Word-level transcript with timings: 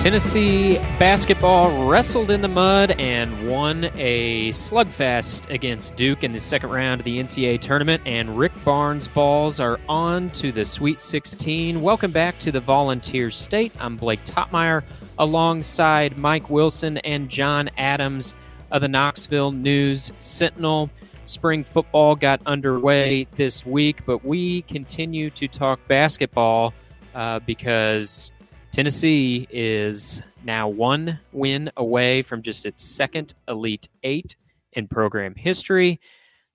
Tennessee 0.00 0.76
basketball 0.98 1.86
wrestled 1.86 2.30
in 2.30 2.40
the 2.40 2.48
mud 2.48 2.92
and 2.92 3.46
won 3.46 3.90
a 3.96 4.48
slugfest 4.52 5.50
against 5.50 5.94
Duke 5.94 6.24
in 6.24 6.32
the 6.32 6.40
second 6.40 6.70
round 6.70 7.02
of 7.02 7.04
the 7.04 7.18
NCAA 7.18 7.60
tournament. 7.60 8.02
And 8.06 8.38
Rick 8.38 8.52
Barnes 8.64 9.06
Vols 9.06 9.60
are 9.60 9.78
on 9.90 10.30
to 10.30 10.52
the 10.52 10.64
Sweet 10.64 11.02
16. 11.02 11.82
Welcome 11.82 12.12
back 12.12 12.38
to 12.38 12.50
the 12.50 12.60
Volunteer 12.60 13.30
State. 13.30 13.72
I'm 13.78 13.98
Blake 13.98 14.24
Toppmeyer 14.24 14.84
alongside 15.18 16.16
Mike 16.16 16.48
Wilson 16.48 16.96
and 16.98 17.28
John 17.28 17.68
Adams 17.76 18.32
of 18.70 18.80
the 18.80 18.88
Knoxville 18.88 19.52
News 19.52 20.12
Sentinel. 20.18 20.88
Spring 21.26 21.62
football 21.62 22.16
got 22.16 22.40
underway 22.46 23.26
this 23.36 23.66
week, 23.66 24.06
but 24.06 24.24
we 24.24 24.62
continue 24.62 25.28
to 25.28 25.46
talk 25.46 25.78
basketball 25.88 26.72
uh, 27.14 27.38
because 27.40 28.32
Tennessee 28.72 29.48
is 29.50 30.22
now 30.44 30.68
one 30.68 31.18
win 31.32 31.70
away 31.76 32.22
from 32.22 32.42
just 32.42 32.64
its 32.64 32.82
second 32.82 33.34
Elite 33.48 33.88
Eight 34.04 34.36
in 34.72 34.86
program 34.86 35.34
history. 35.34 36.00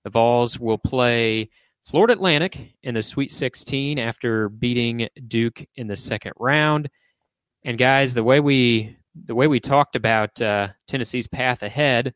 The 0.04 0.10
Vols 0.10 0.58
will 0.58 0.78
play 0.78 1.50
Florida 1.84 2.14
Atlantic 2.14 2.58
in 2.82 2.94
the 2.94 3.02
Sweet 3.02 3.30
16 3.30 3.98
after 3.98 4.48
beating 4.48 5.08
Duke 5.28 5.66
in 5.76 5.88
the 5.88 5.96
second 5.96 6.32
round. 6.38 6.88
And 7.64 7.76
guys, 7.76 8.14
the 8.14 8.24
way 8.24 8.40
we 8.40 8.96
the 9.24 9.34
way 9.34 9.46
we 9.46 9.60
talked 9.60 9.96
about 9.96 10.40
uh, 10.40 10.68
Tennessee's 10.88 11.26
path 11.26 11.62
ahead, 11.62 12.14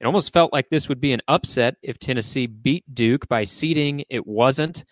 it 0.00 0.06
almost 0.06 0.32
felt 0.32 0.52
like 0.52 0.68
this 0.68 0.88
would 0.88 1.00
be 1.00 1.12
an 1.12 1.22
upset 1.28 1.76
if 1.82 1.98
Tennessee 1.98 2.46
beat 2.46 2.84
Duke 2.94 3.28
by 3.28 3.44
seeding. 3.44 4.04
It 4.08 4.26
wasn't. 4.26 4.84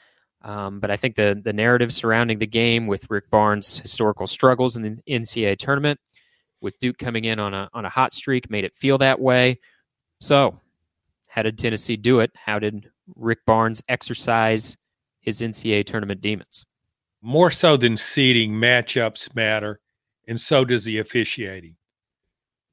Um, 0.44 0.78
but 0.78 0.90
I 0.90 0.96
think 0.96 1.16
the 1.16 1.40
the 1.42 1.54
narrative 1.54 1.92
surrounding 1.92 2.38
the 2.38 2.46
game 2.46 2.86
with 2.86 3.10
Rick 3.10 3.30
Barnes' 3.30 3.78
historical 3.78 4.26
struggles 4.26 4.76
in 4.76 4.82
the 4.82 5.02
NCAA 5.08 5.58
tournament, 5.58 5.98
with 6.60 6.78
Duke 6.78 6.98
coming 6.98 7.24
in 7.24 7.40
on 7.40 7.54
a 7.54 7.70
on 7.72 7.86
a 7.86 7.88
hot 7.88 8.12
streak, 8.12 8.50
made 8.50 8.64
it 8.64 8.74
feel 8.74 8.98
that 8.98 9.18
way. 9.18 9.58
So, 10.20 10.60
how 11.28 11.42
did 11.42 11.56
Tennessee 11.56 11.96
do 11.96 12.20
it? 12.20 12.30
How 12.36 12.58
did 12.58 12.90
Rick 13.16 13.46
Barnes 13.46 13.82
exercise 13.88 14.76
his 15.20 15.40
NCAA 15.40 15.86
tournament 15.86 16.20
demons? 16.20 16.66
More 17.22 17.50
so 17.50 17.78
than 17.78 17.96
seeding, 17.96 18.52
matchups 18.52 19.34
matter, 19.34 19.80
and 20.28 20.38
so 20.38 20.66
does 20.66 20.84
the 20.84 20.98
officiating. 20.98 21.76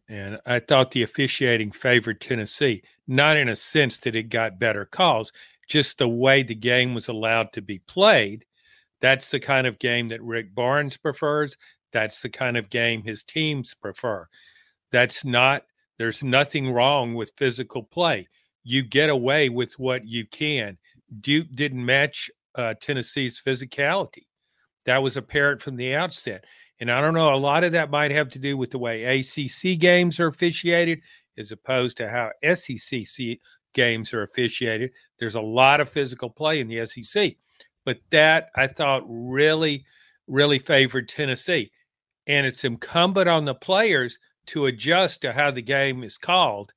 And 0.09 0.40
I 0.46 0.59
thought 0.59 0.92
the 0.92 1.03
officiating 1.03 1.72
favored 1.72 2.20
Tennessee, 2.20 2.84
not 3.08 3.38
in 3.38 3.48
a 3.48 3.56
sense 3.56 3.98
that 4.00 4.14
it 4.14 4.24
got 4.24 4.59
better 4.59 4.84
calls, 4.84 5.31
just 5.72 5.98
the 5.98 6.08
way 6.08 6.44
the 6.44 6.54
game 6.54 6.94
was 6.94 7.08
allowed 7.08 7.54
to 7.54 7.62
be 7.62 7.80
played. 7.80 8.44
That's 9.00 9.32
the 9.32 9.40
kind 9.40 9.66
of 9.66 9.80
game 9.80 10.10
that 10.10 10.22
Rick 10.22 10.54
Barnes 10.54 10.98
prefers. 10.98 11.56
That's 11.94 12.22
the 12.22 12.30
kind 12.30 12.58
of 12.58 12.70
game 12.70 13.04
his 13.04 13.24
teams 13.24 13.74
prefer. 13.74 14.28
That's 14.92 15.24
not, 15.24 15.64
there's 15.98 16.24
nothing 16.24 16.72
wrong 16.72 17.16
with 17.16 17.32
physical 17.38 17.84
play. 17.84 18.28
You 18.64 18.84
get 18.84 19.10
away 19.10 19.48
with 19.48 19.80
what 19.80 20.06
you 20.06 20.28
can. 20.28 20.78
Duke 21.22 21.48
didn't 21.54 21.86
match 21.86 22.30
uh, 22.56 22.74
Tennessee's 22.82 23.42
physicality. 23.44 24.28
That 24.86 25.02
was 25.02 25.16
apparent 25.16 25.62
from 25.62 25.78
the 25.78 25.96
outset. 25.96 26.44
And 26.82 26.92
I 26.92 27.00
don't 27.00 27.14
know, 27.14 27.34
a 27.34 27.38
lot 27.38 27.64
of 27.64 27.72
that 27.72 27.92
might 27.92 28.12
have 28.12 28.28
to 28.30 28.40
do 28.40 28.58
with 28.58 28.72
the 28.72 28.78
way 28.78 29.20
ACC 29.20 29.80
games 29.80 30.20
are 30.20 30.28
officiated 30.28 31.02
as 31.38 31.54
opposed 31.54 31.96
to 31.98 32.10
how 32.10 32.32
SEC 32.56 33.38
games 33.74 34.14
are 34.14 34.24
officiated. 34.24 34.92
There's 35.20 35.36
a 35.36 35.42
lot 35.42 35.82
of 35.82 35.90
physical 35.90 36.30
play 36.30 36.60
in 36.60 36.68
the 36.68 36.86
SEC, 36.86 37.36
but 37.86 38.00
that 38.12 38.50
I 38.56 38.68
thought 38.68 39.04
really, 39.08 39.86
really 40.28 40.60
favored 40.60 41.10
Tennessee. 41.10 41.72
And 42.28 42.46
it's 42.46 42.64
incumbent 42.64 43.28
on 43.28 43.46
the 43.46 43.56
players 43.56 44.20
to 44.48 44.68
adjust 44.68 45.22
to 45.22 45.34
how 45.34 45.52
the 45.52 45.62
game 45.62 46.04
is 46.04 46.18
called. 46.18 46.74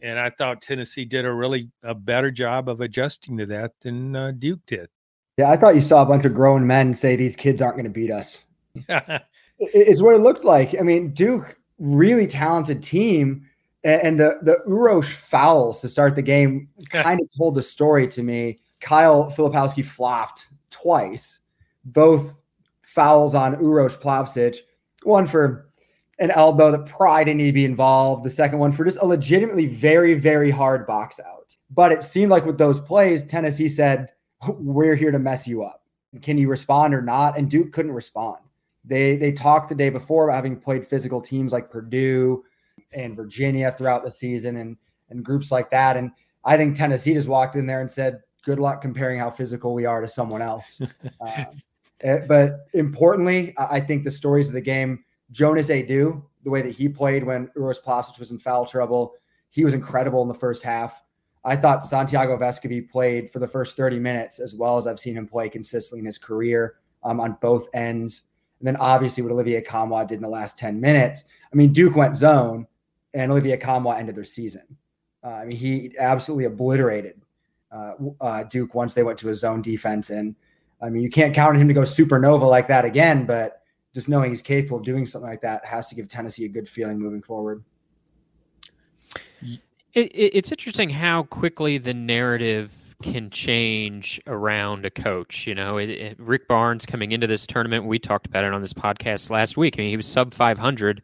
And 0.00 0.18
I 0.18 0.30
thought 0.30 0.62
Tennessee 0.62 1.04
did 1.04 1.24
a 1.24 1.32
really 1.32 1.70
a 1.82 1.94
better 1.94 2.30
job 2.30 2.68
of 2.68 2.80
adjusting 2.80 3.38
to 3.38 3.46
that 3.46 3.72
than 3.80 4.14
uh, 4.14 4.32
Duke 4.38 4.60
did. 4.66 4.88
Yeah, 5.38 5.50
I 5.50 5.56
thought 5.56 5.74
you 5.74 5.80
saw 5.80 6.02
a 6.02 6.06
bunch 6.06 6.24
of 6.24 6.34
grown 6.34 6.66
men 6.66 6.94
say 6.94 7.16
these 7.16 7.36
kids 7.36 7.60
aren't 7.60 7.76
going 7.76 7.84
to 7.84 7.90
beat 7.90 8.10
us. 8.10 8.44
it's 9.58 10.02
what 10.02 10.14
it 10.14 10.18
looked 10.18 10.44
like. 10.44 10.78
I 10.78 10.82
mean, 10.82 11.12
Duke, 11.12 11.58
really 11.78 12.26
talented 12.26 12.82
team 12.82 13.46
and 13.84 14.18
the 14.18 14.38
the 14.42 14.58
Uros 14.66 15.06
fouls 15.06 15.80
to 15.80 15.88
start 15.88 16.14
the 16.14 16.22
game 16.22 16.68
kind 16.88 17.20
of 17.20 17.28
told 17.36 17.54
the 17.54 17.62
story 17.62 18.08
to 18.08 18.22
me. 18.22 18.60
Kyle 18.80 19.30
Filipowski 19.30 19.84
flopped 19.84 20.48
twice, 20.70 21.40
both 21.84 22.34
fouls 22.82 23.34
on 23.34 23.56
Uros 23.56 23.96
Plavsic. 23.96 24.58
One 25.02 25.26
for 25.26 25.70
an 26.18 26.30
elbow 26.30 26.70
that 26.70 26.86
probably 26.86 27.24
didn't 27.24 27.38
need 27.38 27.46
to 27.46 27.52
be 27.52 27.64
involved. 27.64 28.24
The 28.24 28.30
second 28.30 28.58
one 28.58 28.72
for 28.72 28.84
just 28.84 29.02
a 29.02 29.06
legitimately 29.06 29.66
very, 29.66 30.14
very 30.14 30.50
hard 30.50 30.86
box 30.86 31.20
out. 31.20 31.56
But 31.70 31.92
it 31.92 32.02
seemed 32.02 32.30
like 32.30 32.46
with 32.46 32.58
those 32.58 32.78
plays, 32.78 33.24
Tennessee 33.24 33.68
said, 33.68 34.10
We're 34.48 34.94
here 34.94 35.10
to 35.10 35.18
mess 35.18 35.46
you 35.46 35.62
up. 35.62 35.82
Can 36.22 36.38
you 36.38 36.48
respond 36.48 36.94
or 36.94 37.02
not? 37.02 37.36
And 37.36 37.50
Duke 37.50 37.72
couldn't 37.72 37.92
respond. 37.92 38.38
They 38.84 39.16
they 39.16 39.32
talked 39.32 39.70
the 39.70 39.74
day 39.74 39.88
before 39.88 40.24
about 40.24 40.36
having 40.36 40.60
played 40.60 40.86
physical 40.86 41.20
teams 41.20 41.52
like 41.52 41.70
Purdue, 41.70 42.44
and 42.92 43.16
Virginia 43.16 43.74
throughout 43.76 44.04
the 44.04 44.12
season 44.12 44.56
and 44.56 44.76
and 45.10 45.24
groups 45.24 45.52
like 45.52 45.70
that. 45.70 45.96
And 45.96 46.10
I 46.44 46.56
think 46.56 46.76
Tennessee 46.76 47.14
just 47.14 47.28
walked 47.28 47.56
in 47.56 47.66
there 47.66 47.80
and 47.80 47.90
said, 47.90 48.20
"Good 48.44 48.58
luck 48.58 48.80
comparing 48.80 49.18
how 49.18 49.30
physical 49.30 49.74
we 49.74 49.84
are 49.84 50.00
to 50.00 50.08
someone 50.08 50.42
else." 50.42 50.80
uh, 51.20 51.44
but 52.28 52.66
importantly, 52.74 53.54
I 53.58 53.80
think 53.80 54.04
the 54.04 54.10
stories 54.10 54.48
of 54.48 54.54
the 54.54 54.60
game, 54.60 55.04
Jonas 55.30 55.68
Aidoo, 55.68 56.22
the 56.42 56.50
way 56.50 56.62
that 56.62 56.72
he 56.72 56.88
played 56.88 57.24
when 57.24 57.48
Uros 57.56 57.82
Plavsic 57.82 58.18
was 58.18 58.30
in 58.30 58.38
foul 58.38 58.66
trouble, 58.66 59.14
he 59.50 59.64
was 59.64 59.74
incredible 59.74 60.22
in 60.22 60.28
the 60.28 60.34
first 60.34 60.62
half. 60.62 61.02
I 61.44 61.56
thought 61.56 61.84
Santiago 61.84 62.36
Vescovi 62.38 62.88
played 62.88 63.30
for 63.30 63.38
the 63.38 63.48
first 63.48 63.76
30 63.76 63.98
minutes 63.98 64.38
as 64.38 64.54
well 64.54 64.78
as 64.78 64.86
I've 64.86 64.98
seen 64.98 65.16
him 65.16 65.26
play 65.26 65.48
consistently 65.50 66.00
in 66.00 66.06
his 66.06 66.16
career 66.16 66.76
um, 67.02 67.20
on 67.20 67.36
both 67.42 67.68
ends. 67.74 68.22
And 68.60 68.66
then 68.68 68.76
obviously 68.76 69.22
what 69.22 69.32
Olivier 69.32 69.62
Nkamhoua 69.62 70.08
did 70.08 70.16
in 70.16 70.22
the 70.22 70.28
last 70.28 70.58
10 70.58 70.80
minutes. 70.80 71.24
I 71.52 71.56
mean, 71.56 71.72
Duke 71.72 71.96
went 71.96 72.16
zone 72.16 72.66
and 73.12 73.30
Olivier 73.30 73.56
Nkamhoua 73.56 73.98
ended 73.98 74.16
their 74.16 74.24
season. 74.24 74.62
Uh, 75.22 75.28
I 75.28 75.44
mean, 75.44 75.56
he 75.56 75.92
absolutely 75.98 76.44
obliterated 76.44 77.20
uh, 77.72 77.92
uh, 78.20 78.44
Duke 78.44 78.74
once 78.74 78.94
they 78.94 79.02
went 79.02 79.18
to 79.18 79.30
a 79.30 79.34
zone 79.34 79.62
defense. 79.62 80.10
And 80.10 80.36
I 80.80 80.90
mean, 80.90 81.02
you 81.02 81.10
can't 81.10 81.34
count 81.34 81.54
on 81.54 81.60
him 81.60 81.68
to 81.68 81.74
go 81.74 81.82
supernova 81.82 82.48
like 82.48 82.68
that 82.68 82.84
again, 82.84 83.26
but 83.26 83.62
just 83.94 84.08
knowing 84.08 84.30
he's 84.30 84.42
capable 84.42 84.78
of 84.78 84.84
doing 84.84 85.06
something 85.06 85.30
like 85.30 85.40
that 85.42 85.64
has 85.64 85.88
to 85.88 85.94
give 85.94 86.08
Tennessee 86.08 86.44
a 86.44 86.48
good 86.48 86.68
feeling 86.68 86.98
moving 86.98 87.22
forward. 87.22 87.64
It, 89.42 89.60
it, 89.94 90.36
it's 90.36 90.50
interesting 90.50 90.90
how 90.90 91.22
quickly 91.24 91.78
the 91.78 91.94
narrative 91.94 92.74
can 93.04 93.28
change 93.28 94.18
around 94.26 94.86
a 94.86 94.90
coach. 94.90 95.46
You 95.46 95.54
know, 95.54 95.76
it, 95.76 96.16
Rick 96.18 96.48
Barnes 96.48 96.86
coming 96.86 97.12
into 97.12 97.26
this 97.26 97.46
tournament, 97.46 97.84
we 97.84 97.98
talked 97.98 98.26
about 98.26 98.44
it 98.44 98.54
on 98.54 98.62
this 98.62 98.72
podcast 98.72 99.28
last 99.28 99.58
week. 99.58 99.74
I 99.76 99.82
mean, 99.82 99.90
he 99.90 99.96
was 99.96 100.06
sub 100.06 100.32
500 100.32 101.02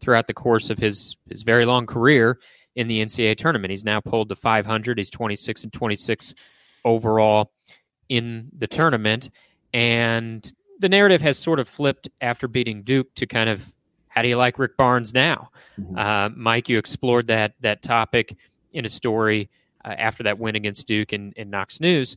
throughout 0.00 0.26
the 0.26 0.34
course 0.34 0.70
of 0.70 0.78
his 0.78 1.14
his 1.28 1.42
very 1.42 1.66
long 1.66 1.86
career 1.86 2.38
in 2.74 2.88
the 2.88 3.00
NCAA 3.00 3.36
tournament. 3.36 3.70
He's 3.70 3.84
now 3.84 4.00
pulled 4.00 4.30
to 4.30 4.34
500. 4.34 4.96
He's 4.96 5.10
26 5.10 5.64
and 5.64 5.72
26 5.72 6.34
overall 6.86 7.52
in 8.08 8.50
the 8.56 8.66
tournament, 8.66 9.28
and 9.74 10.50
the 10.78 10.88
narrative 10.88 11.20
has 11.20 11.36
sort 11.36 11.60
of 11.60 11.68
flipped 11.68 12.08
after 12.22 12.48
beating 12.48 12.82
Duke 12.82 13.14
to 13.16 13.26
kind 13.26 13.50
of 13.50 13.62
how 14.08 14.22
do 14.22 14.28
you 14.28 14.36
like 14.36 14.58
Rick 14.58 14.78
Barnes 14.78 15.12
now? 15.12 15.50
Mm-hmm. 15.78 15.98
Uh, 15.98 16.30
Mike, 16.30 16.70
you 16.70 16.78
explored 16.78 17.26
that 17.26 17.52
that 17.60 17.82
topic 17.82 18.34
in 18.72 18.86
a 18.86 18.88
story 18.88 19.50
uh, 19.84 19.94
after 19.98 20.22
that 20.24 20.38
win 20.38 20.56
against 20.56 20.86
Duke 20.86 21.12
and, 21.12 21.32
in 21.34 21.50
Knox 21.50 21.80
News. 21.80 22.16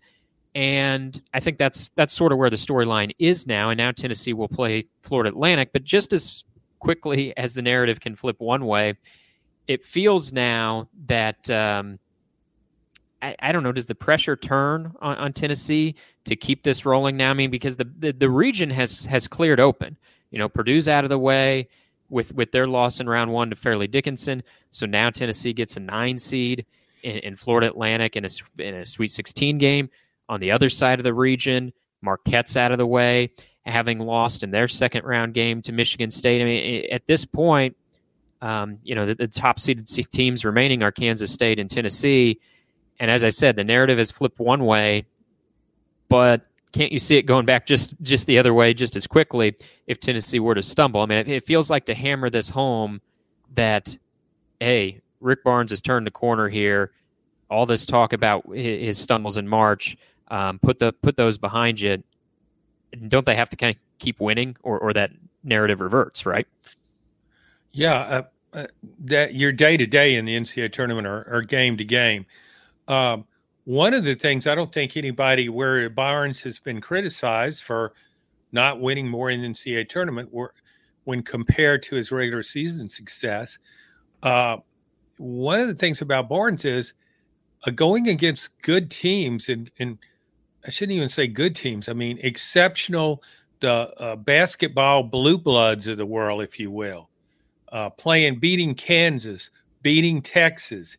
And 0.54 1.22
I 1.34 1.42
think 1.42 1.58
that's 1.58 1.92
that's 1.96 2.14
sort 2.14 2.32
of 2.32 2.38
where 2.38 2.50
the 2.50 2.56
storyline 2.56 3.12
is 3.20 3.46
now. 3.46 3.70
And 3.70 3.78
now 3.78 3.92
Tennessee 3.92 4.34
will 4.34 4.48
play 4.48 4.86
Florida 5.02 5.30
Atlantic. 5.30 5.72
But 5.74 5.84
just 5.84 6.14
as 6.14 6.46
quickly 6.80 7.36
as 7.36 7.54
the 7.54 7.62
narrative 7.62 8.00
can 8.00 8.16
flip 8.16 8.38
one 8.40 8.66
way, 8.66 8.96
it 9.68 9.84
feels 9.84 10.32
now 10.32 10.88
that 11.08 11.50
um, 11.50 12.00
I, 13.22 13.36
I, 13.40 13.52
don't 13.52 13.64
know. 13.64 13.72
Does 13.72 13.88
the 13.88 13.96
pressure 13.96 14.36
turn 14.36 14.94
on, 15.02 15.18
on, 15.18 15.34
Tennessee 15.34 15.96
to 16.26 16.36
keep 16.36 16.64
this 16.64 16.86
rolling 16.86 17.18
now? 17.18 17.32
I 17.32 17.34
mean, 17.34 17.50
because 17.50 17.76
the, 17.76 17.90
the, 17.98 18.14
the 18.14 18.30
region 18.30 18.70
has 18.70 19.04
has 19.06 19.28
cleared 19.28 19.60
open. 19.60 19.98
You 20.32 20.40
know, 20.40 20.48
Purdue's 20.48 20.88
out 20.88 21.04
of 21.04 21.10
the 21.10 21.20
way 21.20 21.68
with 22.10 22.34
with 22.34 22.52
their 22.52 22.68
loss 22.68 23.00
in 23.00 23.10
round 23.10 23.32
one 23.32 23.50
to 23.50 23.56
Fairleigh 23.56 23.88
Dickinson. 23.88 24.44
So 24.72 24.86
now 24.86 25.10
Tennessee 25.10 25.54
gets 25.54 25.76
a 25.76 25.80
nine 25.80 26.18
seed 26.18 26.66
in, 27.06 27.18
in 27.20 27.36
Florida 27.36 27.68
Atlantic 27.68 28.16
in 28.16 28.26
a 28.26 28.30
in 28.58 28.76
a 28.76 28.86
Sweet 28.86 29.12
16 29.12 29.58
game. 29.58 29.90
On 30.28 30.40
the 30.40 30.52
other 30.52 30.70
side 30.70 31.00
of 31.00 31.04
the 31.04 31.14
region, 31.14 31.72
Marquette's 32.02 32.58
out 32.58 32.72
of 32.72 32.80
the 32.80 32.88
way 32.88 33.32
having 33.66 34.00
lost 34.00 34.44
in 34.44 34.52
their 34.52 34.68
second 34.68 35.06
round 35.06 35.34
game 35.34 35.62
to 35.62 35.72
Michigan 35.72 36.12
State. 36.12 36.42
I 36.42 36.46
mean, 36.46 36.86
at 36.92 37.06
this 37.08 37.26
point, 37.26 37.76
um, 38.42 38.80
you 38.84 38.96
know, 38.96 39.06
the, 39.06 39.16
the 39.16 39.28
top 39.28 39.60
seeded 39.60 39.88
teams 40.12 40.44
remaining 40.44 40.84
are 40.84 40.92
Kansas 40.92 41.32
State 41.32 41.60
and 41.60 41.70
Tennessee. 41.70 42.40
And 43.00 43.10
as 43.10 43.24
I 43.24 43.30
said, 43.30 43.56
the 43.56 43.64
narrative 43.64 43.98
has 43.98 44.12
flipped 44.12 44.40
one 44.40 44.66
way, 44.66 45.06
but 46.10 46.46
can't 46.72 46.92
you 46.92 47.00
see 47.00 47.18
it 47.18 47.24
going 47.24 47.46
back 47.46 47.66
just 47.66 47.96
just 48.02 48.28
the 48.28 48.38
other 48.38 48.54
way 48.54 48.74
just 48.74 48.96
as 48.96 49.08
quickly 49.08 49.56
if 49.88 50.00
Tennessee 50.00 50.40
were 50.40 50.56
to 50.56 50.64
stumble? 50.64 51.02
I 51.02 51.06
mean, 51.06 51.20
it, 51.20 51.28
it 51.28 51.46
feels 51.46 51.70
like 51.70 51.86
to 51.86 51.94
hammer 51.94 52.30
this 52.30 52.50
home 52.50 53.02
that 53.54 53.98
hey, 54.60 55.02
Rick 55.20 55.44
Barnes 55.44 55.72
has 55.72 55.82
turned 55.82 56.06
the 56.06 56.12
corner 56.12 56.50
here. 56.50 56.92
All 57.50 57.66
this 57.66 57.86
talk 57.86 58.14
about 58.14 58.46
his 58.54 58.98
stumbles 58.98 59.38
in 59.38 59.48
March, 59.48 59.98
um, 60.30 60.60
put 60.60 60.80
the 60.80 60.94
put 60.94 61.16
those 61.16 61.38
behind 61.38 61.80
you. 61.80 62.04
Don't 63.08 63.26
they 63.26 63.36
have 63.36 63.50
to 63.52 63.56
kind 63.56 63.76
of 63.76 63.82
keep 64.00 64.20
winning, 64.20 64.56
or 64.64 64.80
or 64.80 64.94
that 64.94 65.12
narrative 65.44 65.82
reverts, 65.82 66.26
right? 66.26 66.48
Yeah, 67.72 68.00
uh, 68.00 68.24
uh, 68.54 68.68
that 69.02 69.36
your 69.36 69.52
day 69.52 69.78
to 69.78 69.86
day 69.86 70.16
in 70.16 70.26
the 70.26 70.36
NCAA 70.38 70.72
tournament 70.72 71.06
or, 71.06 71.28
or 71.30 71.42
game 71.42 71.78
to 71.78 71.86
game. 71.86 72.26
Um, 72.88 73.26
one 73.66 73.94
of 73.94 74.04
the 74.04 74.16
things 74.16 74.48
I 74.48 74.56
don't 74.56 74.72
think 74.72 74.96
anybody 74.96 75.50
where 75.50 75.90
Barnes 75.90 76.42
has 76.42 76.60
been 76.60 76.80
criticized 76.80 77.64
for 77.64 77.94
not 78.52 78.80
winning 78.80 79.08
more 79.08 79.30
in 79.30 79.42
the 79.42 79.48
NCAA 79.50 79.90
tournament 79.90 80.32
were, 80.32 80.54
when 81.04 81.22
compared 81.22 81.84
to 81.84 81.96
his 81.96 82.12
regular 82.12 82.44
season 82.44 82.90
success. 82.90 83.58
Uh, 84.24 84.58
one 85.18 85.60
of 85.60 85.68
the 85.68 85.76
things 85.76 86.02
about 86.02 86.30
Barnes 86.30 86.66
is 86.66 86.94
uh, 87.66 87.72
going 87.72 88.10
against 88.10 88.62
good 88.62 88.92
teams 88.92 89.50
and, 89.50 89.72
and 89.80 89.98
I 90.66 90.70
shouldn't 90.72 90.96
even 90.96 91.10
say 91.10 91.28
good 91.28 91.56
teams. 91.56 91.88
I 91.90 91.94
mean, 91.94 92.20
exceptional, 92.24 93.22
the 93.60 93.94
uh, 94.00 94.16
basketball 94.16 95.04
blue 95.04 95.38
bloods 95.38 95.88
of 95.88 95.98
the 95.98 96.06
world, 96.06 96.42
if 96.42 96.60
you 96.60 96.72
will, 96.72 97.10
uh, 97.72 97.90
playing, 97.92 98.40
beating 98.40 98.74
Kansas, 98.74 99.52
beating 99.82 100.22
Texas, 100.22 100.98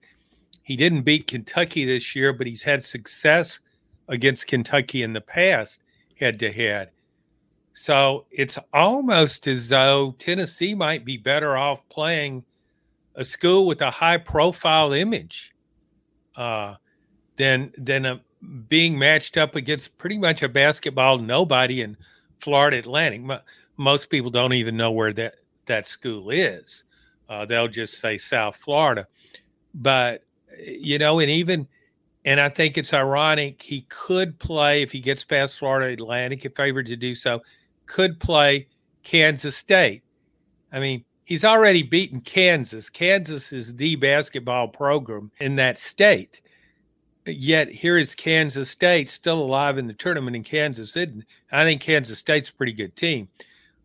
he 0.63 0.77
didn't 0.77 1.03
beat 1.03 1.27
Kentucky 1.27 1.85
this 1.85 2.15
year, 2.15 2.33
but 2.33 2.47
he's 2.47 2.63
had 2.63 2.85
success 2.85 3.61
against 4.09 4.47
Kentucky 4.47 5.03
in 5.03 5.13
the 5.13 5.21
past, 5.21 5.81
head 6.19 6.39
to 6.41 6.53
head. 6.53 6.91
So 7.73 8.27
it's 8.31 8.59
almost 8.73 9.47
as 9.47 9.69
though 9.69 10.15
Tennessee 10.19 10.75
might 10.75 11.05
be 11.05 11.17
better 11.17 11.57
off 11.57 11.89
playing 11.89 12.45
a 13.17 13.25
school 13.25 13.67
with 13.67 13.81
a 13.81 13.91
high 13.91 14.19
profile 14.19 14.93
image 14.93 15.55
uh, 16.37 16.75
than 17.37 17.73
than 17.79 18.07
a, 18.07 18.21
being 18.69 18.99
matched 18.99 19.37
up 19.37 19.57
against 19.57 19.97
pretty 19.99 20.19
much 20.19 20.43
a 20.43 20.49
basketball 20.49 21.19
nobody 21.19 21.83
in 21.83 21.97
Florida 22.41 22.79
Atlantic. 22.79 23.41
Most 23.77 24.11
people 24.11 24.31
don't 24.31 24.53
even 24.53 24.77
know 24.77 24.93
where 24.93 25.13
that 25.13 25.37
that 25.67 25.89
school 25.89 26.31
is. 26.31 26.85
Uh, 27.29 27.45
they'll 27.45 27.69
just 27.69 28.01
say 28.01 28.19
South 28.19 28.55
Florida, 28.57 29.07
but 29.75 30.23
you 30.59 30.99
know, 30.99 31.19
and 31.19 31.31
even, 31.31 31.67
and 32.25 32.41
I 32.41 32.49
think 32.49 32.79
it's 32.79 32.95
ironic 32.95 33.61
he 33.61 33.83
could 33.89 34.39
play 34.39 34.83
if 34.83 34.93
he 34.93 35.01
gets 35.01 35.25
past 35.25 35.59
Florida 35.59 35.93
Atlantic, 35.93 36.45
if 36.45 36.55
favored 36.55 36.87
to 36.87 36.97
do 36.97 37.15
so, 37.15 37.43
could 37.87 38.21
play 38.21 38.69
Kansas 39.03 39.57
State. 39.57 40.03
I 40.73 40.81
mean, 40.81 41.05
he's 41.27 41.45
already 41.45 41.83
beaten 41.83 42.23
Kansas. 42.23 42.89
Kansas 42.89 43.53
is 43.53 43.75
the 43.75 43.97
basketball 43.97 44.69
program 44.69 45.31
in 45.39 45.57
that 45.57 45.79
state. 45.79 46.41
Yet 47.27 47.69
here 47.69 47.99
is 47.99 48.15
Kansas 48.15 48.71
State 48.71 49.11
still 49.11 49.43
alive 49.43 49.77
in 49.77 49.89
the 49.89 49.93
tournament 49.93 50.37
in 50.37 50.45
Kansas 50.45 50.93
City. 50.93 51.25
I 51.51 51.65
think 51.65 51.83
Kansas 51.83 52.21
State's 52.21 52.51
a 52.51 52.55
pretty 52.55 52.73
good 52.73 52.95
team. 52.97 53.29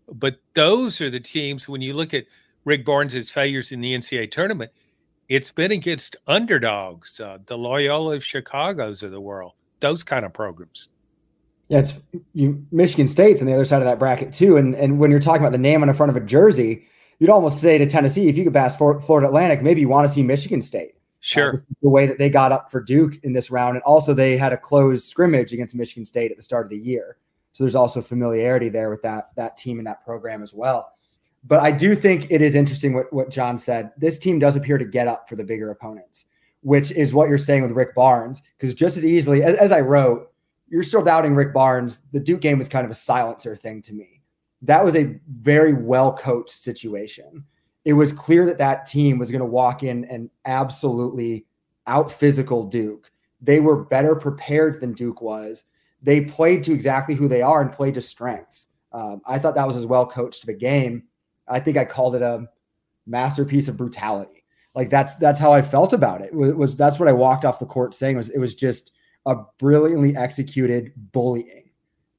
But 0.08 0.40
those 0.54 1.02
are 1.02 1.10
the 1.10 1.20
teams 1.20 1.68
when 1.68 1.82
you 1.82 1.94
look 1.94 2.14
at 2.14 2.26
Rick 2.64 2.86
Barnes' 2.86 3.32
failures 3.32 3.72
in 3.72 3.82
the 3.82 3.98
NCAA 3.98 4.30
tournament, 4.30 4.72
it's 5.28 5.52
been 5.52 5.72
against 5.72 6.18
underdogs, 6.28 7.20
uh, 7.20 7.40
the 7.48 7.58
Loyola 7.58 8.16
of 8.16 8.24
Chicago's 8.24 9.02
of 9.02 9.12
the 9.12 9.22
world, 9.22 9.54
those 9.80 10.04
kind 10.04 10.26
of 10.26 10.34
programs. 10.34 10.90
Yeah, 11.70 11.80
it's 11.80 12.00
you, 12.34 12.64
Michigan 12.72 13.08
State's 13.08 13.42
on 13.42 13.48
the 13.48 13.54
other 13.54 13.66
side 13.66 13.82
of 13.82 13.86
that 13.86 13.98
bracket 13.98 14.34
too. 14.34 14.58
And 14.58 14.76
and 14.76 15.00
when 15.00 15.10
you're 15.10 15.22
talking 15.22 15.42
about 15.42 15.54
the 15.54 15.58
name 15.58 15.82
on 15.82 15.88
the 15.88 15.94
front 15.94 16.12
of 16.12 16.18
a 16.18 16.26
jersey, 16.26 16.86
you'd 17.22 17.30
almost 17.30 17.62
say 17.62 17.78
to 17.78 17.86
Tennessee, 17.86 18.28
if 18.28 18.36
you 18.36 18.44
could 18.44 18.54
pass 18.54 18.76
Florida 18.76 19.28
Atlantic, 19.28 19.62
maybe 19.62 19.80
you 19.80 19.88
want 19.88 20.08
to 20.08 20.14
see 20.14 20.24
Michigan 20.24 20.60
State. 20.60 20.96
Sure. 21.20 21.54
Uh, 21.54 21.74
the 21.84 21.90
way 21.90 22.08
that 22.08 22.18
they 22.18 22.32
got 22.32 22.52
up 22.52 22.72
for 22.72 22.82
Duke 22.82 23.24
in 23.24 23.32
this 23.32 23.52
round, 23.52 23.76
and 23.76 23.84
also 23.84 24.12
they 24.12 24.36
had 24.36 24.54
a 24.54 24.58
closed 24.58 25.08
scrimmage 25.08 25.54
against 25.54 25.76
Michigan 25.76 26.04
State 26.04 26.32
at 26.32 26.38
the 26.38 26.42
start 26.42 26.66
of 26.66 26.72
the 26.72 26.80
year, 26.80 27.18
so 27.54 27.64
there's 27.64 27.76
also 27.76 28.02
familiarity 28.02 28.70
there 28.70 28.90
with 28.90 29.04
that 29.04 29.30
that 29.36 29.56
team 29.56 29.78
and 29.78 29.86
that 29.86 30.04
program 30.04 30.42
as 30.42 30.52
well. 30.52 30.94
But 31.44 31.60
I 31.60 31.72
do 31.72 31.96
think 31.96 32.32
it 32.32 32.42
is 32.42 32.56
interesting 32.56 32.94
what, 32.94 33.14
what 33.14 33.30
John 33.30 33.58
said. 33.58 33.92
This 33.98 34.18
team 34.18 34.40
does 34.40 34.56
appear 34.56 34.80
to 34.80 34.86
get 34.86 35.08
up 35.08 35.30
for 35.30 35.36
the 35.36 35.44
bigger 35.44 35.70
opponents, 35.70 36.26
which 36.62 36.92
is 36.92 37.14
what 37.14 37.30
you're 37.30 37.38
saying 37.38 37.62
with 37.62 37.72
Rick 37.72 37.94
Barnes. 37.94 38.42
Because 38.58 38.74
just 38.74 38.98
as 38.98 39.06
easily, 39.06 39.44
as, 39.44 39.58
as 39.58 39.72
I 39.72 39.82
wrote, 39.82 40.32
you're 40.70 40.84
still 40.84 41.04
doubting 41.04 41.36
Rick 41.36 41.54
Barnes. 41.54 42.02
The 42.14 42.20
Duke 42.20 42.42
game 42.42 42.58
was 42.58 42.70
kind 42.70 42.86
of 42.86 42.92
a 42.92 42.96
silencer 42.96 43.56
thing 43.56 43.82
to 43.84 43.94
me. 43.94 44.21
That 44.62 44.84
was 44.84 44.96
a 44.96 45.20
very 45.42 45.74
well 45.74 46.14
coached 46.14 46.52
situation. 46.52 47.44
It 47.84 47.94
was 47.94 48.14
clear 48.14 48.46
that 48.46 48.60
that 48.60 48.86
team 48.86 49.18
was 49.18 49.32
going 49.32 49.40
to 49.40 49.46
walk 49.46 49.84
in 49.84 50.06
and 50.06 50.30
absolutely 50.46 51.46
out 51.88 52.12
physical 52.12 52.66
Duke. 52.66 53.12
They 53.42 53.60
were 53.60 53.86
better 53.86 54.16
prepared 54.16 54.80
than 54.80 54.94
Duke 54.94 55.22
was. 55.22 55.64
They 56.04 56.22
played 56.22 56.64
to 56.66 56.74
exactly 56.74 57.16
who 57.16 57.28
they 57.28 57.42
are 57.42 57.62
and 57.62 57.72
played 57.72 57.96
to 57.96 58.02
strengths. 58.02 58.68
Um, 58.92 59.22
I 59.28 59.40
thought 59.40 59.56
that 59.56 59.68
was 59.68 59.78
as 59.78 59.86
well 59.86 60.06
coached 60.06 60.44
of 60.44 60.50
a 60.50 60.54
game 60.54 61.04
I 61.52 61.60
think 61.60 61.78
I 61.78 61.86
called 61.86 62.16
it 62.16 62.22
a 62.22 62.48
masterpiece 63.06 63.68
of 63.68 63.78
brutality. 63.78 64.46
Like 64.74 64.90
that's 64.90 65.16
that's 65.16 65.40
how 65.40 65.52
I 65.52 65.62
felt 65.62 65.94
about 65.94 66.22
it. 66.22 66.28
it 66.28 66.36
was, 66.36 66.54
was 66.54 66.76
that's 66.76 66.98
what 66.98 67.10
I 67.10 67.14
walked 67.14 67.44
off 67.44 67.60
the 67.60 67.66
court 67.66 67.94
saying 67.94 68.16
was 68.18 68.30
it 68.30 68.40
was 68.40 68.56
just 68.56 68.92
a 69.26 69.36
brilliantly 69.60 70.16
executed 70.16 70.94
bullying 71.12 71.71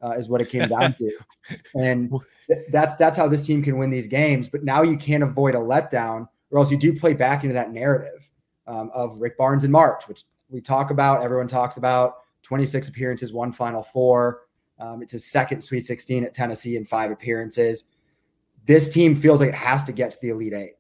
uh, 0.03 0.11
is 0.11 0.29
what 0.29 0.41
it 0.41 0.49
came 0.49 0.69
down 0.69 0.95
to, 0.95 1.11
and 1.75 2.11
th- 2.49 2.67
that's 2.71 2.97
that's 2.97 3.17
how 3.17 3.29
this 3.29 3.47
team 3.47 3.63
can 3.63 3.79
win 3.79 3.91
these 3.91 4.07
games. 4.07 4.49
But 4.49 4.65
now 4.65 4.83
you 4.83 4.97
can't 4.97 5.23
avoid 5.23 5.55
a 5.55 5.59
letdown, 5.59 6.29
or 6.51 6.59
else 6.59 6.71
you 6.71 6.79
do 6.79 6.95
play 6.95 7.15
back 7.15 7.45
into 7.45 7.55
that 7.55 7.73
narrative 7.73 8.29
um, 8.67 8.91
of 8.95 9.17
Rick 9.17 9.39
Barnes 9.39 9.65
in 9.65 9.71
March, 9.71 10.09
which 10.09 10.25
we 10.49 10.61
talk 10.61 10.91
about. 10.91 11.23
Everyone 11.23 11.49
talks 11.49 11.77
about 11.77 12.17
26 12.43 12.89
appearances, 12.89 13.33
one 13.33 13.53
Final 13.53 13.83
Four. 13.83 14.43
Um, 14.79 15.03
it's 15.03 15.13
his 15.13 15.25
second 15.25 15.63
Sweet 15.63 15.87
16 15.87 16.25
at 16.25 16.35
Tennessee 16.35 16.77
in 16.77 16.85
five 16.85 17.11
appearances 17.11 17.85
this 18.67 18.89
team 18.89 19.17
feels 19.17 19.41
like 19.41 19.49
it 19.49 19.55
has 19.55 19.85
to 19.85 19.93
get 19.93 20.11
to 20.13 20.19
the 20.23 20.31
Elite 20.31 20.53
Eight. 20.53 20.75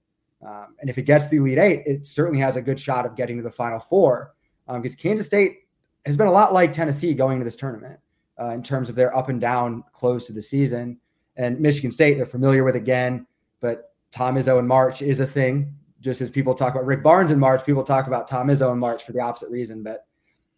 Um, 0.47 0.75
and 0.81 0.91
if 0.91 0.99
it 0.99 1.03
gets 1.03 1.27
to 1.27 1.31
the 1.31 1.37
Elite 1.39 1.59
Eight, 1.59 1.83
it 1.87 2.07
certainly 2.07 2.41
has 2.41 2.57
a 2.57 2.63
good 2.63 2.79
shot 2.79 3.07
of 3.07 3.17
getting 3.17 3.37
to 3.37 3.43
the 3.43 3.51
Final 3.51 3.79
Four 3.79 4.35
because 4.67 4.93
um, 4.93 4.99
Kansas 4.99 5.27
State 5.27 5.59
has 6.07 6.17
been 6.17 6.27
a 6.27 6.33
lot 6.33 6.53
like 6.53 6.73
Tennessee 6.73 7.15
going 7.15 7.35
into 7.35 7.45
this 7.45 7.57
tournament 7.57 7.99
uh, 8.41 8.51
in 8.51 8.63
terms 8.63 8.89
of 8.89 8.95
their 8.95 9.15
up 9.17 9.29
and 9.29 9.41
down 9.41 9.85
close 9.93 10.27
to 10.27 10.33
the 10.33 10.43
season. 10.43 10.99
And 11.37 11.61
Michigan 11.61 11.91
State, 11.91 12.17
they're 12.17 12.27
familiar 12.27 12.65
with 12.65 12.77
again, 12.77 13.27
but 13.61 13.95
Tom 14.11 14.37
Izzo 14.37 14.59
in 14.59 14.67
March 14.67 15.03
is 15.03 15.21
a 15.21 15.27
thing. 15.27 15.75
Just 16.01 16.21
as 16.21 16.31
people 16.31 16.55
talk 16.55 16.75
about 16.75 16.85
Rick 16.85 17.03
Barnes 17.03 17.31
in 17.31 17.39
March, 17.39 17.65
people 17.65 17.85
talk 17.85 18.07
about 18.07 18.27
Tom 18.27 18.49
Izzo 18.49 18.73
in 18.73 18.79
March 18.79 19.05
for 19.05 19.13
the 19.13 19.21
opposite 19.21 19.51
reason. 19.51 19.83
But 19.83 20.07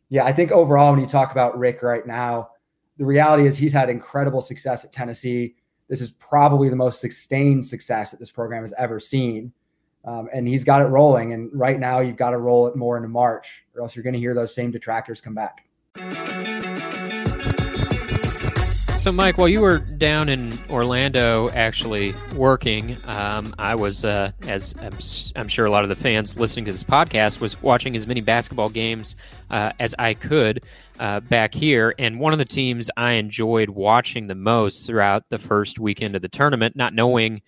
yeah, 0.09 0.25
I 0.25 0.33
think 0.33 0.52
overall, 0.52 0.93
when 0.93 1.00
you 1.00 1.07
talk 1.07 1.33
about 1.33 1.59
Rick 1.59 1.83
right 1.83 2.07
now, 2.07 2.50
the 2.97 3.04
reality 3.04 3.47
is 3.47 3.57
he's 3.57 3.73
had 3.73 3.90
incredible 3.90 4.40
success 4.40 4.85
at 4.85 4.93
Tennessee 4.93 5.57
this 5.88 6.00
is 6.00 6.11
probably 6.11 6.69
the 6.69 6.76
most 6.76 7.00
sustained 7.00 7.66
success 7.66 8.11
that 8.11 8.21
this 8.21 8.31
program 8.31 8.62
has 8.62 8.73
ever 8.78 8.99
seen. 8.99 9.52
Um, 10.04 10.28
and 10.33 10.47
he's 10.47 10.64
got 10.64 10.83
it 10.83 10.87
rolling. 10.87 11.33
And 11.33 11.50
right 11.52 11.78
now, 11.78 12.00
you've 12.00 12.16
got 12.16 12.31
to 12.31 12.38
roll 12.38 12.66
it 12.66 12.76
more 12.76 12.97
into 12.97 13.09
March, 13.09 13.64
or 13.75 13.83
else 13.83 13.97
you're 13.97 14.02
going 14.02 14.14
to 14.14 14.19
hear 14.19 14.35
those 14.35 14.54
same 14.54 14.71
detractors 14.71 15.21
come 15.21 15.35
back. 15.35 15.64
So, 19.05 19.13
Mike, 19.13 19.37
while 19.37 19.51
you 19.51 19.61
were 19.61 19.81
down 19.81 20.31
in 20.31 20.59
Orlando 20.71 21.51
actually 21.51 22.15
working, 22.35 22.97
um, 23.05 23.55
I 23.59 23.75
was, 23.75 24.03
uh, 24.03 24.33
as 24.49 24.75
I'm, 24.81 24.97
I'm, 25.37 25.47
sure 25.47 25.67
a 25.67 25.71
lot 25.71 25.83
of 25.83 25.91
the 25.91 25.95
fans 25.95 26.39
listening 26.39 26.65
to 26.65 26.73
this 26.73 26.85
podcast, 26.85 27.39
was 27.39 27.63
watching 27.63 27.97
as 27.97 28.07
many 28.07 28.23
basketball 28.23 28.71
games 28.71 29.15
uh, 29.51 29.73
as 29.79 29.95
I 29.99 30.15
could 30.15 30.65
uh, 31.01 31.21
back 31.21 31.53
here. 31.53 31.95
And 31.99 32.19
one 32.19 32.33
of 32.33 32.39
the 32.39 32.47
teams 32.47 32.91
I 32.97 33.13
enjoyed 33.13 33.69
watching 33.69 34.27
the 34.27 34.35
most 34.35 34.87
throughout 34.87 35.29
the 35.29 35.37
first 35.37 35.79
weekend 35.79 36.17
of 36.17 36.23
the 36.23 36.29
tournament, 36.31 36.75
not 36.75 36.95
knowing, 36.95 37.43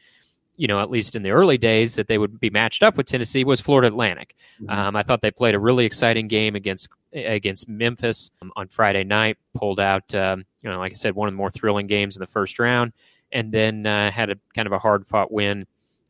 you 0.58 0.66
know, 0.66 0.82
at 0.82 0.90
least 0.90 1.16
in 1.16 1.22
the 1.22 1.30
early 1.30 1.56
days 1.56 1.94
that 1.94 2.06
they 2.06 2.18
would 2.18 2.38
be 2.38 2.50
matched 2.50 2.82
up 2.82 2.98
with 2.98 3.06
Tennessee, 3.06 3.44
was 3.44 3.62
Florida 3.62 3.88
Atlantic. 3.88 4.36
Mm-hmm. 4.60 4.78
Um, 4.78 4.94
I 4.94 5.02
thought 5.02 5.22
they 5.22 5.30
played 5.30 5.54
a 5.54 5.58
really 5.58 5.86
exciting 5.86 6.28
game 6.28 6.54
against 6.54 6.90
against 7.12 7.68
Memphis 7.68 8.30
um, 8.42 8.52
on 8.56 8.68
Friday 8.68 9.04
night. 9.04 9.38
Pulled 9.54 9.80
out, 9.80 10.14
um, 10.14 10.44
you 10.66 10.72
know, 10.72 10.78
like 10.78 10.92
I 10.92 10.94
said, 10.96 11.14
one 11.14 11.28
of 11.28 11.32
the 11.32 11.38
more 11.38 11.50
thrilling 11.50 11.86
games 11.86 12.16
in 12.16 12.20
the 12.20 12.26
first 12.26 12.58
round, 12.58 12.92
and 13.30 13.52
then 13.52 13.86
uh, 13.86 14.10
had 14.10 14.30
a 14.30 14.36
kind 14.54 14.66
of 14.66 14.72
a 14.72 14.78
hard 14.78 15.06
fought 15.06 15.30
win 15.30 15.64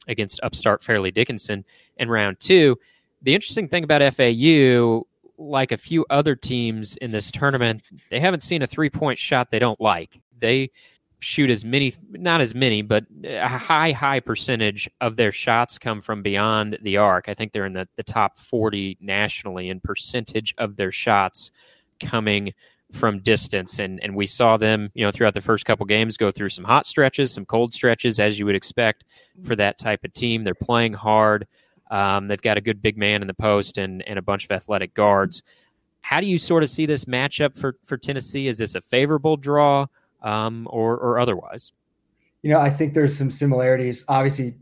against 0.08 0.40
upstart 0.42 0.82
Fairleigh 0.82 1.10
Dickinson 1.10 1.64
in 1.98 2.08
round 2.08 2.40
two. 2.40 2.76
The 3.20 3.34
interesting 3.34 3.68
thing 3.68 3.84
about 3.84 4.14
FAU 4.14 5.02
like 5.38 5.72
a 5.72 5.76
few 5.76 6.06
other 6.08 6.34
teams 6.34 6.96
in 6.96 7.10
this 7.10 7.30
tournament, 7.30 7.82
they 8.10 8.18
haven't 8.18 8.40
seen 8.40 8.62
a 8.62 8.66
three 8.66 8.88
point 8.88 9.18
shot 9.18 9.50
they 9.50 9.58
don't 9.58 9.80
like. 9.80 10.22
They 10.38 10.70
shoot 11.18 11.50
as 11.50 11.62
many, 11.62 11.92
not 12.12 12.40
as 12.40 12.54
many, 12.54 12.80
but 12.80 13.04
a 13.25 13.46
high, 13.46 13.92
high 13.92 14.20
percentage 14.20 14.88
of 15.02 15.16
their 15.16 15.32
shots 15.32 15.78
come 15.78 16.00
from 16.00 16.22
beyond 16.22 16.78
the 16.80 16.96
arc. 16.96 17.28
I 17.28 17.34
think 17.34 17.52
they're 17.52 17.66
in 17.66 17.75
the, 17.75 17.88
the 17.96 18.02
top 18.02 18.38
40 18.38 18.96
nationally 19.00 19.68
in 19.68 19.80
percentage 19.80 20.54
of 20.56 20.76
their 20.76 20.92
shots 20.92 21.50
coming 22.00 22.54
from 22.93 23.21
distance. 23.21 23.78
And 23.78 24.02
and 24.02 24.14
we 24.14 24.26
saw 24.26 24.57
them, 24.57 24.90
you 24.95 25.05
know, 25.05 25.11
throughout 25.11 25.35
the 25.35 25.40
first 25.40 25.64
couple 25.64 25.87
games 25.87 26.16
go 26.16 26.31
through 26.31 26.50
some 26.50 26.64
hot 26.64 26.87
stretches, 26.87 27.33
some 27.33 27.45
cold 27.45 27.75
stretches, 27.75 28.21
as 28.21 28.38
you 28.38 28.47
would 28.47 28.55
expect 28.55 29.05
for 29.43 29.57
that 29.57 29.78
type 29.78 30.05
of 30.05 30.12
team. 30.12 30.45
They're 30.45 30.55
playing 30.55 30.95
hard. 30.95 31.47
Um, 31.90 32.28
they've 32.28 32.40
got 32.43 32.57
a 32.57 32.61
good 32.61 32.83
big 32.83 32.97
man 32.97 33.23
in 33.23 33.28
the 33.28 33.35
post 33.35 33.78
and 33.78 34.02
and 34.07 34.19
a 34.19 34.23
bunch 34.23 34.45
of 34.45 34.50
athletic 34.50 34.95
guards. 34.95 35.43
How 36.00 36.21
do 36.21 36.26
you 36.26 36.38
sort 36.38 36.62
of 36.62 36.71
see 36.71 36.87
this 36.87 37.05
matchup 37.07 37.59
for 37.59 37.76
for 37.85 37.97
Tennessee? 37.97 38.47
Is 38.47 38.59
this 38.59 38.75
a 38.75 38.81
favorable 38.81 39.37
draw 39.37 39.87
um, 40.23 40.66
or 40.71 40.97
or 40.97 41.19
otherwise? 41.19 41.73
You 42.43 42.50
know, 42.50 42.61
I 42.61 42.71
think 42.71 42.95
there's 42.95 43.16
some 43.16 43.31
similarities. 43.31 44.05
Obviously, 44.09 44.55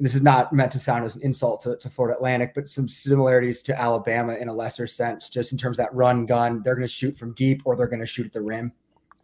this 0.00 0.14
is 0.14 0.22
not 0.22 0.52
meant 0.52 0.72
to 0.72 0.78
sound 0.78 1.04
as 1.04 1.14
an 1.14 1.22
insult 1.22 1.60
to, 1.60 1.76
to, 1.76 1.90
Florida 1.90 2.16
Atlantic, 2.16 2.52
but 2.54 2.68
some 2.68 2.88
similarities 2.88 3.62
to 3.62 3.78
Alabama 3.78 4.34
in 4.34 4.48
a 4.48 4.52
lesser 4.52 4.86
sense, 4.86 5.28
just 5.28 5.52
in 5.52 5.58
terms 5.58 5.78
of 5.78 5.84
that 5.84 5.94
run 5.94 6.24
gun. 6.24 6.62
They're 6.62 6.74
going 6.74 6.88
to 6.88 6.92
shoot 6.92 7.16
from 7.16 7.34
deep 7.34 7.62
or 7.66 7.76
they're 7.76 7.86
going 7.86 8.00
to 8.00 8.06
shoot 8.06 8.26
at 8.26 8.32
the 8.32 8.40
rim. 8.40 8.72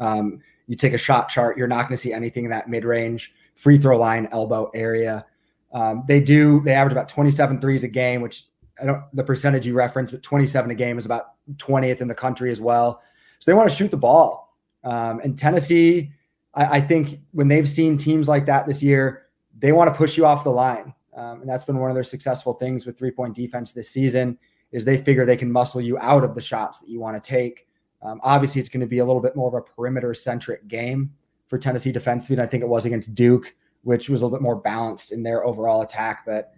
Um, 0.01 0.41
you 0.67 0.77
take 0.77 0.93
a 0.93 0.99
shot 0.99 1.31
chart, 1.31 1.57
you're 1.57 1.67
not 1.67 1.89
going 1.89 1.97
to 1.97 2.03
see 2.03 2.13
anything 2.13 2.45
in 2.45 2.51
that 2.51 2.69
mid 2.69 2.85
range, 2.85 3.33
free 3.55 3.79
throw 3.79 3.97
line, 3.97 4.29
elbow 4.33 4.71
area. 4.75 5.25
Um, 5.73 6.05
they 6.07 6.21
do, 6.21 6.61
they 6.61 6.73
average 6.73 6.93
about 6.93 7.09
27 7.09 7.61
threes 7.61 7.83
a 7.83 7.89
game, 7.89 8.21
which 8.21 8.45
I 8.81 8.85
don't, 8.85 9.03
the 9.15 9.25
percentage 9.25 9.67
you 9.67 9.75
referenced, 9.75 10.13
but 10.13 10.23
27 10.23 10.71
a 10.71 10.75
game 10.75 10.99
is 10.99 11.07
about 11.07 11.33
20th 11.57 12.03
in 12.03 12.09
the 12.09 12.15
country 12.15 12.51
as 12.51 12.61
well. 12.61 13.01
So 13.39 13.51
they 13.51 13.55
want 13.55 13.71
to 13.71 13.75
shoot 13.75 13.91
the 13.91 13.97
ball. 13.97 14.55
Um, 14.85 15.21
and 15.21 15.39
Tennessee, 15.39 16.13
I, 16.55 16.65
I 16.65 16.81
think 16.81 17.21
when 17.33 17.49
they've 17.49 17.69
seen 17.69 17.97
teams 17.97 18.29
like 18.29 18.45
that 18.47 18.67
this 18.67 18.83
year, 18.83 19.26
they 19.59 19.73
want 19.73 19.93
to 19.93 19.97
push 19.97 20.17
you 20.17 20.27
off 20.27 20.45
the 20.45 20.51
line. 20.51 20.95
Um, 21.15 21.41
and 21.41 21.49
that's 21.49 21.65
been 21.65 21.79
one 21.79 21.91
of 21.91 21.95
their 21.95 22.05
successful 22.05 22.53
things 22.55 22.85
with 22.85 22.99
three 22.99 23.11
point 23.11 23.35
defense 23.35 23.73
this 23.73 23.89
season 23.89 24.39
is 24.73 24.85
they 24.85 24.99
figure 24.99 25.25
they 25.25 25.37
can 25.37 25.51
muscle 25.51 25.81
you 25.81 25.99
out 25.99 26.25
of 26.25 26.35
the 26.35 26.43
shots 26.43 26.79
that 26.79 26.89
you 26.89 27.01
want 27.01 27.23
to 27.23 27.27
take. 27.27 27.67
Um, 28.03 28.21
obviously, 28.23 28.61
it's 28.61 28.69
going 28.69 28.81
to 28.81 28.87
be 28.87 28.99
a 28.99 29.05
little 29.05 29.23
bit 29.23 29.35
more 29.35 29.49
of 29.49 29.55
a 29.55 29.63
perimeter 29.63 30.13
centric 30.13 30.69
game 30.69 31.13
for 31.47 31.59
Tennessee 31.59 31.93
defensively. 31.93 32.35
And 32.35 32.43
I 32.43 32.47
think 32.47 32.63
it 32.63 32.69
was 32.69 32.85
against 32.85 33.15
Duke, 33.15 33.55
which 33.83 34.11
was 34.11 34.21
a 34.21 34.27
little 34.27 34.37
bit 34.37 34.43
more 34.43 34.57
balanced 34.57 35.13
in 35.13 35.23
their 35.23 35.45
overall 35.47 35.83
attack. 35.83 36.25
But 36.27 36.53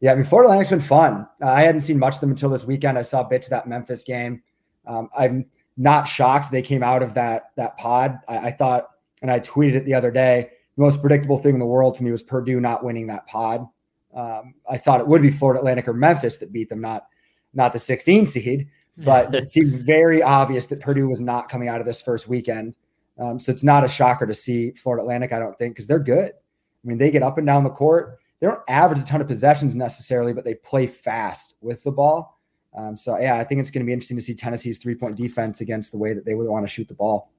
yeah, 0.00 0.12
I 0.12 0.14
mean, 0.16 0.24
Florida 0.24 0.48
Atlantic's 0.48 0.70
been 0.70 0.80
fun. 0.80 1.28
Uh, 1.40 1.46
I 1.46 1.60
hadn't 1.60 1.82
seen 1.82 1.98
much 1.98 2.14
of 2.14 2.20
them 2.20 2.30
until 2.30 2.50
this 2.50 2.64
weekend. 2.64 2.98
I 2.98 3.02
saw 3.02 3.22
bits 3.22 3.46
of 3.46 3.50
that 3.50 3.68
Memphis 3.68 4.02
game. 4.02 4.42
Um, 4.86 5.08
I'm 5.16 5.46
not 5.76 6.08
shocked 6.08 6.50
they 6.50 6.62
came 6.62 6.82
out 6.82 7.02
of 7.02 7.14
that 7.14 7.50
that 7.56 7.76
pod. 7.76 8.18
I, 8.28 8.38
I 8.38 8.50
thought, 8.50 8.88
and 9.22 9.30
I 9.30 9.38
tweeted 9.40 9.74
it 9.74 9.84
the 9.84 9.94
other 9.94 10.10
day 10.10 10.50
the 10.80 10.86
most 10.86 11.02
predictable 11.02 11.36
thing 11.36 11.52
in 11.52 11.58
the 11.58 11.66
world 11.66 11.94
to 11.94 12.02
me 12.02 12.10
was 12.10 12.22
Purdue 12.22 12.58
not 12.58 12.82
winning 12.82 13.06
that 13.08 13.26
pod. 13.26 13.68
Um, 14.14 14.54
I 14.68 14.78
thought 14.78 15.00
it 15.00 15.06
would 15.06 15.20
be 15.20 15.30
Florida 15.30 15.60
Atlantic 15.60 15.86
or 15.86 15.92
Memphis 15.92 16.38
that 16.38 16.52
beat 16.52 16.70
them, 16.70 16.80
not 16.80 17.06
not 17.52 17.74
the 17.74 17.78
16 17.78 18.24
seed. 18.24 18.68
But 18.96 19.34
it 19.34 19.48
seemed 19.50 19.74
very 19.74 20.22
obvious 20.22 20.64
that 20.66 20.80
Purdue 20.80 21.08
was 21.08 21.20
not 21.20 21.50
coming 21.50 21.68
out 21.68 21.80
of 21.80 21.86
this 21.86 22.00
first 22.00 22.28
weekend. 22.28 22.76
Um, 23.18 23.38
so 23.38 23.52
it's 23.52 23.62
not 23.62 23.84
a 23.84 23.88
shocker 23.88 24.26
to 24.26 24.32
see 24.32 24.70
Florida 24.70 25.02
Atlantic, 25.02 25.34
I 25.34 25.38
don't 25.38 25.56
think, 25.58 25.74
because 25.74 25.86
they're 25.86 25.98
good. 25.98 26.30
I 26.30 26.88
mean, 26.88 26.96
they 26.96 27.10
get 27.10 27.22
up 27.22 27.36
and 27.36 27.46
down 27.46 27.64
the 27.64 27.70
court. 27.70 28.16
They 28.40 28.46
don't 28.46 28.60
average 28.66 29.00
a 29.00 29.04
ton 29.04 29.20
of 29.20 29.28
possessions 29.28 29.74
necessarily, 29.74 30.32
but 30.32 30.46
they 30.46 30.54
play 30.54 30.86
fast 30.86 31.56
with 31.60 31.84
the 31.84 31.92
ball. 31.92 32.40
Um, 32.74 32.96
so 32.96 33.18
yeah, 33.18 33.36
I 33.36 33.44
think 33.44 33.60
it's 33.60 33.70
going 33.70 33.84
to 33.84 33.86
be 33.86 33.92
interesting 33.92 34.16
to 34.16 34.22
see 34.22 34.34
Tennessee's 34.34 34.78
three 34.78 34.94
point 34.94 35.16
defense 35.16 35.60
against 35.60 35.92
the 35.92 35.98
way 35.98 36.14
that 36.14 36.24
they 36.24 36.34
would 36.34 36.48
want 36.48 36.64
to 36.64 36.72
shoot 36.72 36.88
the 36.88 36.94
ball. 36.94 37.30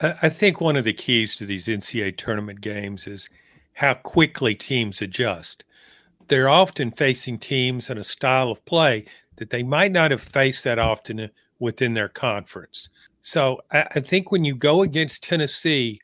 I 0.00 0.28
think 0.28 0.60
one 0.60 0.76
of 0.76 0.84
the 0.84 0.92
keys 0.92 1.34
to 1.36 1.46
these 1.46 1.66
NCAA 1.66 2.16
tournament 2.16 2.60
games 2.60 3.08
is 3.08 3.28
how 3.74 3.94
quickly 3.94 4.54
teams 4.54 5.02
adjust. 5.02 5.64
They're 6.28 6.48
often 6.48 6.92
facing 6.92 7.38
teams 7.38 7.90
and 7.90 7.98
a 7.98 8.04
style 8.04 8.50
of 8.50 8.64
play 8.64 9.06
that 9.36 9.50
they 9.50 9.62
might 9.62 9.90
not 9.90 10.10
have 10.10 10.20
faced 10.20 10.62
that 10.64 10.78
often 10.78 11.20
uh, 11.20 11.28
within 11.58 11.94
their 11.94 12.08
conference. 12.08 12.90
So 13.22 13.60
I 13.72 14.00
think 14.00 14.30
when 14.30 14.44
you 14.44 14.54
go 14.54 14.82
against 14.82 15.24
Tennessee, 15.24 16.00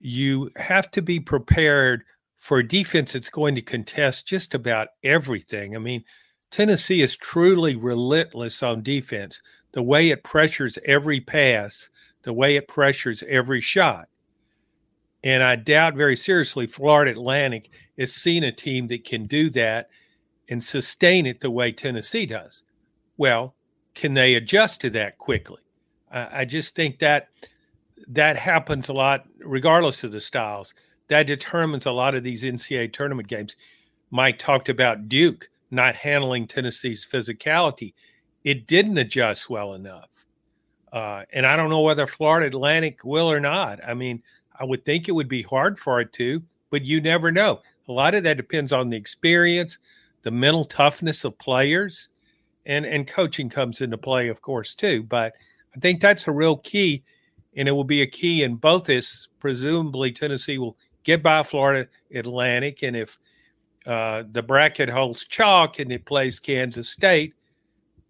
you 0.00 0.50
have 0.56 0.90
to 0.92 1.02
be 1.02 1.20
prepared 1.20 2.02
for 2.36 2.58
a 2.58 2.66
defense 2.66 3.12
that's 3.12 3.30
going 3.30 3.54
to 3.54 3.62
contest 3.62 4.26
just 4.26 4.54
about 4.54 4.88
everything. 5.04 5.76
I 5.76 5.78
mean, 5.78 6.04
Tennessee 6.50 7.02
is 7.02 7.16
truly 7.16 7.76
relentless 7.76 8.62
on 8.62 8.82
defense. 8.82 9.42
The 9.72 9.82
way 9.82 10.10
it 10.10 10.24
pressures 10.24 10.78
every 10.84 11.20
pass 11.20 11.90
the 12.22 12.32
way 12.32 12.56
it 12.56 12.68
pressures 12.68 13.22
every 13.28 13.60
shot. 13.60 14.08
And 15.24 15.42
I 15.42 15.56
doubt 15.56 15.94
very 15.94 16.16
seriously 16.16 16.66
Florida 16.66 17.10
Atlantic 17.10 17.70
is 17.96 18.14
seen 18.14 18.44
a 18.44 18.52
team 18.52 18.86
that 18.88 19.04
can 19.04 19.26
do 19.26 19.50
that 19.50 19.88
and 20.48 20.62
sustain 20.62 21.26
it 21.26 21.40
the 21.40 21.50
way 21.50 21.72
Tennessee 21.72 22.26
does. 22.26 22.62
Well, 23.16 23.54
can 23.94 24.14
they 24.14 24.34
adjust 24.34 24.80
to 24.82 24.90
that 24.90 25.18
quickly? 25.18 25.60
I, 26.10 26.40
I 26.40 26.44
just 26.44 26.74
think 26.74 26.98
that 27.00 27.28
that 28.08 28.36
happens 28.36 28.88
a 28.88 28.92
lot, 28.92 29.26
regardless 29.40 30.04
of 30.04 30.12
the 30.12 30.20
styles. 30.20 30.72
That 31.08 31.26
determines 31.26 31.86
a 31.86 31.92
lot 31.92 32.14
of 32.14 32.22
these 32.22 32.44
NCAA 32.44 32.92
tournament 32.92 33.28
games. 33.28 33.56
Mike 34.10 34.38
talked 34.38 34.68
about 34.68 35.08
Duke 35.08 35.48
not 35.70 35.96
handling 35.96 36.46
Tennessee's 36.46 37.06
physicality. 37.06 37.94
It 38.44 38.66
didn't 38.66 38.98
adjust 38.98 39.50
well 39.50 39.74
enough. 39.74 40.08
Uh, 40.92 41.24
and 41.32 41.46
I 41.46 41.56
don't 41.56 41.70
know 41.70 41.80
whether 41.80 42.06
Florida 42.06 42.46
Atlantic 42.46 43.04
will 43.04 43.30
or 43.30 43.40
not. 43.40 43.80
I 43.86 43.94
mean, 43.94 44.22
I 44.58 44.64
would 44.64 44.84
think 44.84 45.08
it 45.08 45.12
would 45.12 45.28
be 45.28 45.42
hard 45.42 45.78
for 45.78 46.00
it 46.00 46.12
to, 46.14 46.42
but 46.70 46.84
you 46.84 47.00
never 47.00 47.30
know. 47.30 47.60
A 47.88 47.92
lot 47.92 48.14
of 48.14 48.22
that 48.24 48.36
depends 48.36 48.72
on 48.72 48.90
the 48.90 48.96
experience, 48.96 49.78
the 50.22 50.30
mental 50.30 50.64
toughness 50.64 51.24
of 51.24 51.38
players, 51.38 52.08
and 52.66 52.84
and 52.84 53.06
coaching 53.06 53.48
comes 53.48 53.80
into 53.80 53.96
play, 53.96 54.28
of 54.28 54.42
course, 54.42 54.74
too. 54.74 55.02
But 55.02 55.34
I 55.74 55.78
think 55.80 56.00
that's 56.00 56.28
a 56.28 56.32
real 56.32 56.56
key, 56.56 57.02
and 57.56 57.68
it 57.68 57.72
will 57.72 57.84
be 57.84 58.02
a 58.02 58.06
key 58.06 58.42
in 58.42 58.56
both 58.56 58.84
this. 58.84 59.28
Presumably, 59.40 60.12
Tennessee 60.12 60.58
will 60.58 60.76
get 61.04 61.22
by 61.22 61.42
Florida 61.42 61.88
Atlantic, 62.14 62.82
and 62.82 62.96
if 62.96 63.18
uh, 63.86 64.24
the 64.32 64.42
bracket 64.42 64.90
holds 64.90 65.24
chalk 65.24 65.78
and 65.78 65.90
it 65.90 66.04
plays 66.04 66.38
Kansas 66.40 66.90
State, 66.90 67.34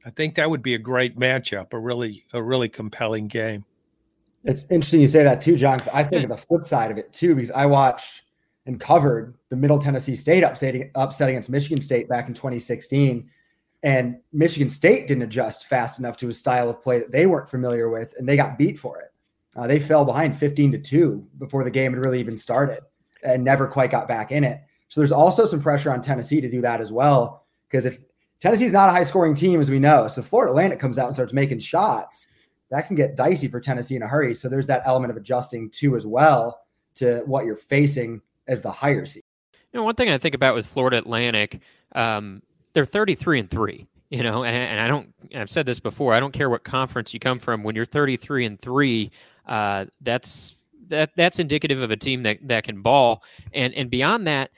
I 0.05 0.11
think 0.11 0.35
that 0.37 0.49
would 0.49 0.63
be 0.63 0.75
a 0.75 0.79
great 0.79 1.19
matchup, 1.19 1.73
a 1.73 1.79
really 1.79 2.23
a 2.33 2.43
really 2.43 2.69
compelling 2.69 3.29
game. 3.29 3.65
It's 4.45 4.65
interesting 4.71 5.01
you 5.01 5.07
say 5.07 5.25
that 5.25 5.41
too, 5.41 5.57
John. 5.57 5.79
Because 5.79 5.93
I 5.93 6.05
think 6.05 6.25
of 6.25 6.31
the 6.31 6.37
flip 6.37 6.63
side 6.63 6.91
of 6.91 6.99
it 6.99 7.13
too, 7.13 7.35
because 7.35 7.51
I 7.51 7.67
watched 7.67 8.23
and 8.67 8.79
covered 8.79 9.35
the 9.49 9.57
Middle 9.57 9.79
Tennessee 9.79 10.15
State 10.15 10.45
upset, 10.45 10.91
upset 10.95 11.29
against 11.29 11.51
Michigan 11.51 11.81
State 11.81 12.09
back 12.09 12.29
in 12.29 12.35
2016, 12.35 13.29
and 13.83 14.17
Michigan 14.33 14.71
State 14.71 15.09
didn't 15.09 15.23
adjust 15.23 15.67
fast 15.67 15.99
enough 15.99 16.17
to 16.19 16.29
a 16.29 16.33
style 16.33 16.69
of 16.69 16.83
play 16.83 16.99
that 16.99 17.11
they 17.11 17.27
weren't 17.27 17.49
familiar 17.49 17.89
with, 17.91 18.15
and 18.19 18.29
they 18.29 18.37
got 18.37 18.59
beat 18.59 18.79
for 18.79 19.01
it. 19.01 19.13
Uh, 19.57 19.67
they 19.67 19.81
fell 19.81 20.05
behind 20.05 20.37
15 20.37 20.73
to 20.73 20.79
two 20.79 21.27
before 21.39 21.65
the 21.65 21.71
game 21.71 21.93
had 21.93 22.05
really 22.05 22.21
even 22.21 22.37
started, 22.37 22.81
and 23.25 23.43
never 23.43 23.67
quite 23.67 23.91
got 23.91 24.07
back 24.07 24.33
in 24.33 24.45
it. 24.45 24.61
So 24.89 25.01
there's 25.01 25.13
also 25.13 25.47
some 25.47 25.63
pressure 25.63 25.91
on 25.91 26.01
Tennessee 26.01 26.41
to 26.41 26.51
do 26.51 26.61
that 26.61 26.81
as 26.81 26.93
well, 26.93 27.47
because 27.69 27.85
if 27.87 27.99
Tennessee's 28.41 28.73
not 28.73 28.89
a 28.89 28.93
high 28.93 29.03
scoring 29.03 29.35
team, 29.35 29.61
as 29.61 29.71
we 29.71 29.79
know. 29.79 30.07
So 30.09 30.23
Florida 30.23 30.53
Atlantic 30.53 30.79
comes 30.79 30.99
out 30.99 31.07
and 31.07 31.17
starts 31.17 31.33
making 31.33 31.59
shots. 31.59 32.29
That 32.71 32.87
can 32.87 32.97
get 32.97 33.17
dicey 33.17 33.49
for 33.49 33.61
Tennessee 33.61 33.97
in 33.97 34.03
a 34.03 34.07
hurry. 34.09 34.35
So 34.35 34.49
there's 34.49 34.67
that 34.67 34.83
element 34.85 35.11
of 35.11 35.17
adjusting 35.17 35.71
too, 35.71 35.97
as 35.97 36.07
well, 36.07 36.61
to 36.97 37.23
what 37.27 37.45
you're 37.45 37.57
facing 37.57 38.21
as 38.47 38.61
the 38.61 38.71
higher 38.71 39.07
seed. 39.07 39.25
You 39.73 39.81
know, 39.81 39.85
one 39.85 39.95
thing 39.95 40.11
I 40.11 40.19
think 40.19 40.35
about 40.35 40.55
with 40.55 40.67
Florida 40.67 40.99
Atlantic, 40.99 41.61
um, 41.93 42.43
they're 42.73 42.87
33 42.87 43.41
and 43.41 43.51
three. 43.51 43.87
You 44.11 44.23
know, 44.23 44.43
and, 44.43 44.57
and 44.57 44.81
I 44.81 44.89
don't. 44.89 45.13
I've 45.35 45.51
said 45.51 45.67
this 45.67 45.81
before. 45.81 46.15
I 46.15 46.21
don't 46.21 46.33
care 46.33 46.49
what 46.49 46.65
conference 46.65 47.13
you 47.13 47.21
come 47.21 47.39
from. 47.39 47.63
When 47.63 47.77
you're 47.77 47.85
33 47.85 48.47
and 48.47 48.59
three, 48.59 49.11
uh, 49.47 49.85
that's 50.01 50.57
that 50.89 51.11
that's 51.15 51.39
indicative 51.39 51.83
of 51.83 51.91
a 51.91 51.97
team 51.97 52.23
that 52.23 52.39
that 52.49 52.65
can 52.65 52.81
ball. 52.81 53.23
And 53.53 53.75
and 53.75 53.91
beyond 53.91 54.27
that, 54.27 54.51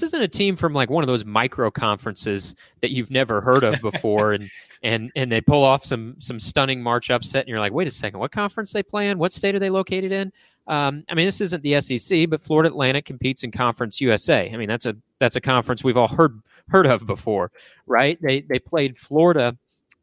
this 0.00 0.08
isn't 0.08 0.22
a 0.22 0.28
team 0.28 0.56
from 0.56 0.72
like 0.72 0.90
one 0.90 1.02
of 1.02 1.08
those 1.08 1.24
micro 1.24 1.70
conferences 1.70 2.54
that 2.80 2.90
you've 2.90 3.10
never 3.10 3.40
heard 3.40 3.64
of 3.64 3.80
before 3.80 4.32
and 4.32 4.50
and 4.82 5.10
and 5.16 5.32
they 5.32 5.40
pull 5.40 5.64
off 5.64 5.84
some 5.84 6.14
some 6.18 6.38
stunning 6.38 6.82
march 6.82 7.10
upset 7.10 7.42
and 7.42 7.48
you're 7.48 7.60
like 7.60 7.72
wait 7.72 7.88
a 7.88 7.90
second 7.90 8.20
what 8.20 8.32
conference 8.32 8.72
they 8.72 8.82
play 8.82 9.08
in? 9.08 9.18
What 9.18 9.32
state 9.32 9.54
are 9.54 9.58
they 9.58 9.70
located 9.70 10.12
in? 10.12 10.32
Um, 10.68 11.04
i 11.08 11.14
mean 11.14 11.26
this 11.26 11.40
isn't 11.40 11.62
the 11.62 11.80
sec 11.80 12.28
but 12.28 12.40
florida 12.40 12.68
atlantic 12.68 13.04
competes 13.04 13.44
in 13.44 13.52
conference 13.52 14.00
usa 14.00 14.50
i 14.52 14.56
mean 14.56 14.68
that's 14.68 14.86
a 14.86 14.96
that's 15.20 15.36
a 15.36 15.40
conference 15.40 15.84
we've 15.84 15.96
all 15.96 16.08
heard 16.08 16.40
heard 16.68 16.86
of 16.86 17.06
before 17.06 17.52
right? 17.86 18.18
They 18.20 18.42
they 18.42 18.58
played 18.58 18.98
florida 18.98 19.56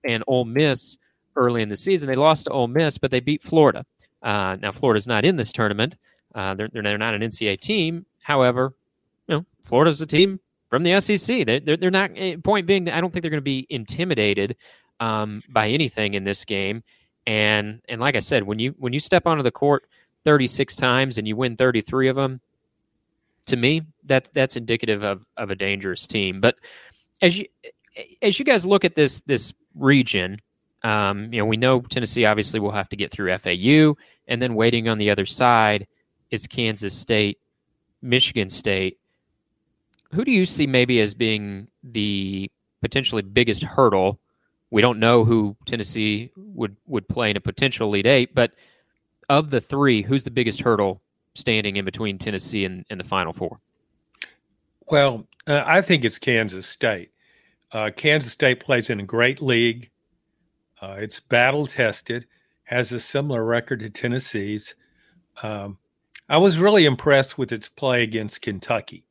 and 0.06 0.24
Ole 0.28 0.46
Miss 0.46 0.98
early 1.36 1.62
in 1.62 1.70
the 1.70 1.78
season. 1.78 2.08
They 2.08 2.16
lost 2.16 2.46
to 2.46 2.52
Ole 2.52 2.68
Miss 2.68 2.98
but 2.98 3.12
they 3.12 3.20
beat 3.20 3.44
florida. 3.44 3.86
Uh, 4.22 4.58
now 4.62 4.72
florida's 4.72 5.08
not 5.08 5.26
in 5.26 5.36
this 5.36 5.52
tournament. 5.52 5.98
Uh, 6.34 6.56
they're, 6.56 6.70
they're 6.74 6.98
not 6.98 7.14
an 7.14 7.22
ncaa 7.22 7.60
team. 7.60 8.06
However 8.22 8.74
you 9.28 9.36
know, 9.36 9.46
Florida's 9.64 10.02
a 10.02 10.06
team 10.06 10.40
from 10.70 10.84
the 10.84 11.00
SEC. 11.00 11.46
They're, 11.46 11.78
they're, 11.78 11.92
not, 11.92 12.12
eh, 12.16 12.38
point 12.44 12.66
being, 12.66 12.90
I 12.90 13.02
don't 13.02 13.12
think 13.12 13.22
they're 13.22 13.32
going 13.32 13.38
to 13.38 13.42
be 13.42 13.68
intimidated 13.70 14.56
um, 15.00 15.42
by 15.50 15.70
anything 15.70 16.14
in 16.14 16.24
this 16.24 16.46
game. 16.46 16.84
And, 17.28 17.82
and 17.90 18.02
like 18.02 18.16
I 18.16 18.20
said, 18.20 18.44
when 18.44 18.60
you, 18.60 18.76
when 18.78 18.94
you 18.94 19.00
step 19.00 19.28
onto 19.28 19.44
the 19.44 19.52
court 19.52 19.88
36 20.24 20.76
times 20.76 21.18
and 21.18 21.28
you 21.28 21.36
win 21.36 21.56
33 21.56 22.08
of 22.10 22.16
them, 22.16 22.42
to 23.48 23.56
me, 23.56 23.82
that, 24.06 24.30
that's 24.34 24.56
indicative 24.56 25.04
of, 25.04 25.26
of 25.38 25.52
a 25.52 25.56
dangerous 25.56 26.08
team. 26.08 26.42
But 26.42 26.56
as 27.22 27.38
you, 27.38 27.46
as 28.22 28.40
you 28.40 28.46
guys 28.46 28.66
look 28.66 28.86
at 28.86 28.96
this, 28.96 29.22
this 29.26 29.54
region, 29.76 30.40
Um, 30.84 31.32
you 31.32 31.40
know, 31.40 31.46
we 31.46 31.56
know 31.56 31.80
Tennessee 31.80 32.26
obviously 32.26 32.60
will 32.60 32.72
have 32.72 32.90
to 32.90 32.98
get 32.98 33.10
through 33.10 33.38
FAU, 33.38 33.96
and 34.28 34.42
then 34.42 34.54
waiting 34.54 34.90
on 34.90 34.98
the 34.98 35.10
other 35.10 35.26
side 35.26 35.88
is 36.30 36.46
Kansas 36.46 36.94
State, 36.94 37.38
Michigan 38.02 38.50
State. 38.50 39.00
Who 40.14 40.24
do 40.24 40.32
you 40.32 40.46
see 40.46 40.68
maybe 40.68 41.00
as 41.00 41.14
being 41.14 41.68
the 41.84 42.50
potentially 42.82 43.22
biggest 43.22 43.64
hurdle? 43.64 44.20
We 44.70 44.82
don't 44.82 45.00
know 45.00 45.26
who 45.26 45.56
Tennessee 45.66 46.32
would 46.36 46.76
would 46.88 47.08
play 47.08 47.32
in 47.32 47.38
a 47.38 47.42
potential 47.42 47.88
Elite 47.88 48.06
Eight, 48.06 48.36
but 48.36 48.52
of 49.30 49.50
the 49.50 49.62
three, 49.62 50.02
who's 50.02 50.24
the 50.24 50.32
biggest 50.32 50.62
hurdle 50.62 51.02
standing 51.36 51.78
in 51.78 51.86
between 51.86 52.18
Tennessee 52.18 52.66
and, 52.66 52.86
and 52.90 53.00
the 53.00 53.04
Final 53.04 53.34
Four? 53.34 53.60
Well, 54.88 55.28
uh, 55.48 55.64
I 55.66 55.82
think 55.82 56.06
it's 56.06 56.20
Kansas 56.20 56.68
State. 56.68 57.12
Uh, 57.72 57.90
Kansas 57.96 58.32
State 58.32 58.60
plays 58.60 58.90
in 58.90 59.00
a 59.00 59.04
great 59.04 59.42
league. 59.42 59.90
Uh, 60.82 60.98
it's 61.00 61.20
battle 61.20 61.66
tested, 61.66 62.28
has 62.66 62.92
a 62.92 63.00
similar 63.00 63.44
record 63.44 63.80
to 63.80 63.90
Tennessee's. 63.90 64.76
Um, 65.42 65.78
I 66.30 66.38
was 66.38 66.60
really 66.60 66.86
impressed 66.86 67.38
with 67.38 67.52
its 67.52 67.70
play 67.70 68.04
against 68.04 68.42
Kentucky. 68.42 69.06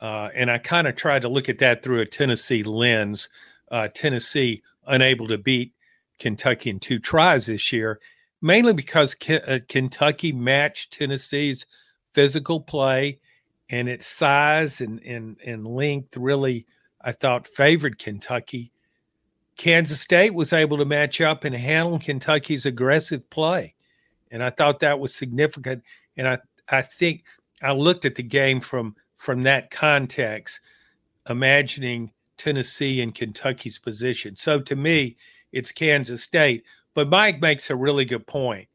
Uh, 0.00 0.30
and 0.34 0.50
I 0.50 0.58
kind 0.58 0.86
of 0.86 0.96
tried 0.96 1.22
to 1.22 1.28
look 1.28 1.48
at 1.48 1.58
that 1.58 1.82
through 1.82 2.00
a 2.00 2.06
Tennessee 2.06 2.62
lens. 2.62 3.28
Uh, 3.70 3.88
Tennessee 3.92 4.62
unable 4.86 5.26
to 5.28 5.38
beat 5.38 5.72
Kentucky 6.18 6.70
in 6.70 6.80
two 6.80 6.98
tries 6.98 7.46
this 7.46 7.72
year, 7.72 8.00
mainly 8.40 8.72
because 8.72 9.14
K- 9.14 9.40
uh, 9.40 9.60
Kentucky 9.68 10.32
matched 10.32 10.92
Tennessee's 10.92 11.66
physical 12.14 12.60
play 12.60 13.18
and 13.68 13.88
its 13.88 14.06
size 14.06 14.80
and, 14.80 15.00
and, 15.04 15.36
and 15.44 15.66
length 15.66 16.16
really, 16.16 16.66
I 17.00 17.12
thought, 17.12 17.46
favored 17.46 17.98
Kentucky. 17.98 18.72
Kansas 19.56 20.00
State 20.00 20.34
was 20.34 20.52
able 20.52 20.78
to 20.78 20.84
match 20.84 21.20
up 21.20 21.44
and 21.44 21.54
handle 21.54 21.98
Kentucky's 21.98 22.64
aggressive 22.64 23.28
play. 23.28 23.74
And 24.30 24.42
I 24.42 24.50
thought 24.50 24.80
that 24.80 25.00
was 25.00 25.14
significant. 25.14 25.82
And 26.16 26.28
I, 26.28 26.38
I 26.68 26.82
think 26.82 27.24
I 27.60 27.72
looked 27.72 28.04
at 28.04 28.14
the 28.14 28.22
game 28.22 28.60
from 28.60 28.94
from 29.18 29.42
that 29.42 29.70
context, 29.70 30.60
imagining 31.28 32.12
Tennessee 32.38 33.02
and 33.02 33.14
Kentucky's 33.14 33.78
position. 33.78 34.36
So 34.36 34.60
to 34.60 34.76
me, 34.76 35.16
it's 35.52 35.72
Kansas 35.72 36.22
State. 36.22 36.64
But 36.94 37.10
Mike 37.10 37.40
makes 37.40 37.68
a 37.68 37.76
really 37.76 38.04
good 38.04 38.26
point 38.26 38.68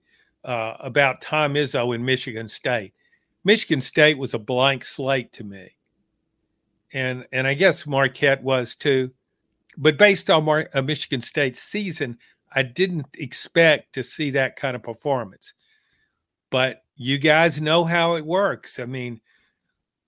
uh, 0.44 0.76
about 0.80 1.22
Tom 1.22 1.56
Izzo 1.56 1.96
in 1.96 2.06
Michigan 2.06 2.48
State. 2.48 2.94
Michigan 3.46 3.82
State 3.82 4.18
was 4.18 4.34
a 4.34 4.40
blank 4.40 4.86
slate 4.86 5.32
to 5.34 5.44
me, 5.44 5.72
and 6.94 7.26
and 7.32 7.48
I 7.48 7.54
guess 7.54 7.88
Marquette 7.88 8.44
was 8.44 8.76
too. 8.76 9.12
But 9.78 9.98
based 9.98 10.30
on 10.30 10.46
Mar- 10.46 10.70
a 10.74 10.82
Michigan 10.82 11.22
State 11.22 11.58
season, 11.58 12.18
I 12.54 12.64
didn't 12.64 13.08
expect 13.18 13.94
to 13.94 14.04
see 14.04 14.30
that 14.32 14.56
kind 14.56 14.76
of 14.76 14.84
performance. 14.84 15.54
But 16.50 16.84
you 16.96 17.18
guys 17.18 17.60
know 17.60 17.84
how 17.84 18.16
it 18.16 18.26
works. 18.26 18.80
I 18.80 18.86
mean, 18.86 19.20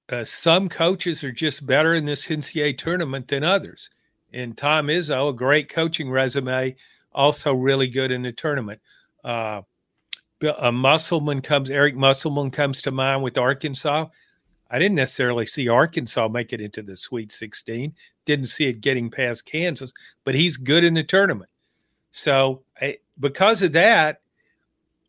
uh, 0.10 0.24
some 0.24 0.70
coaches 0.70 1.24
are 1.24 1.32
just 1.32 1.66
better 1.66 1.94
in 1.94 2.06
this 2.06 2.28
NCAA 2.28 2.78
tournament 2.78 3.28
than 3.28 3.44
others. 3.44 3.90
And 4.34 4.58
Tom 4.58 4.88
Izzo, 4.88 5.30
a 5.30 5.34
great 5.34 5.70
coaching 5.70 6.10
resume, 6.10 6.76
also 7.14 7.54
really 7.54 7.88
good 7.88 8.12
in 8.12 8.22
the 8.22 8.32
tournament. 8.32 8.82
Uh, 9.24 9.62
a 10.60 10.72
Musselman 10.72 11.42
comes, 11.42 11.70
Eric 11.70 11.96
Musselman 11.96 12.52
comes 12.52 12.82
to 12.84 12.92
mind 12.92 13.24
with 13.24 13.38
Arkansas. 13.38 14.08
I 14.70 14.80
didn't 14.80 14.96
necessarily 14.96 15.46
see 15.46 15.70
Arkansas 15.70 16.28
make 16.28 16.52
it 16.54 16.62
into 16.62 16.82
the 16.82 16.96
Sweet 16.96 17.32
16. 17.32 17.94
Didn't 18.26 18.48
see 18.48 18.66
it 18.66 18.82
getting 18.82 19.10
past 19.10 19.46
Kansas, 19.46 19.94
but 20.24 20.36
he's 20.36 20.58
good 20.58 20.84
in 20.84 20.94
the 20.94 21.04
tournament. 21.04 21.50
So, 22.12 22.64
I, 22.82 22.98
because 23.20 23.62
of 23.62 23.72
that, 23.74 24.22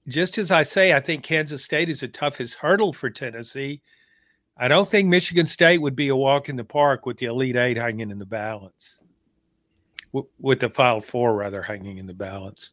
just 0.09 0.39
as 0.39 0.51
I 0.51 0.63
say, 0.63 0.93
I 0.93 1.01
think 1.01 1.25
Kansas 1.25 1.65
State 1.65 1.89
is 1.91 2.01
the 2.01 2.09
toughest 2.09 2.57
hurdle 2.57 2.93
for 2.93 3.11
Tennessee. 3.11 3.81
I 4.59 4.69
don't 4.69 4.89
think 4.89 5.09
Michigan 5.09 5.47
State 5.47 5.79
would 5.79 5.97
be 5.97 6.09
a 6.09 6.17
walk 6.17 6.49
in 6.49 6.57
the 6.57 6.65
park 6.65 7.05
with 7.05 7.19
the 7.19 7.27
Elite 7.27 7.57
Eight 7.57 7.77
hanging 7.77 8.11
in 8.11 8.19
the 8.19 8.27
balance, 8.27 9.01
with 10.39 10.61
the 10.61 10.71
Final 10.71 11.01
Four 11.01 11.35
rather 11.35 11.61
hanging 11.61 11.99
in 11.99 12.07
the 12.07 12.15
balance. 12.15 12.73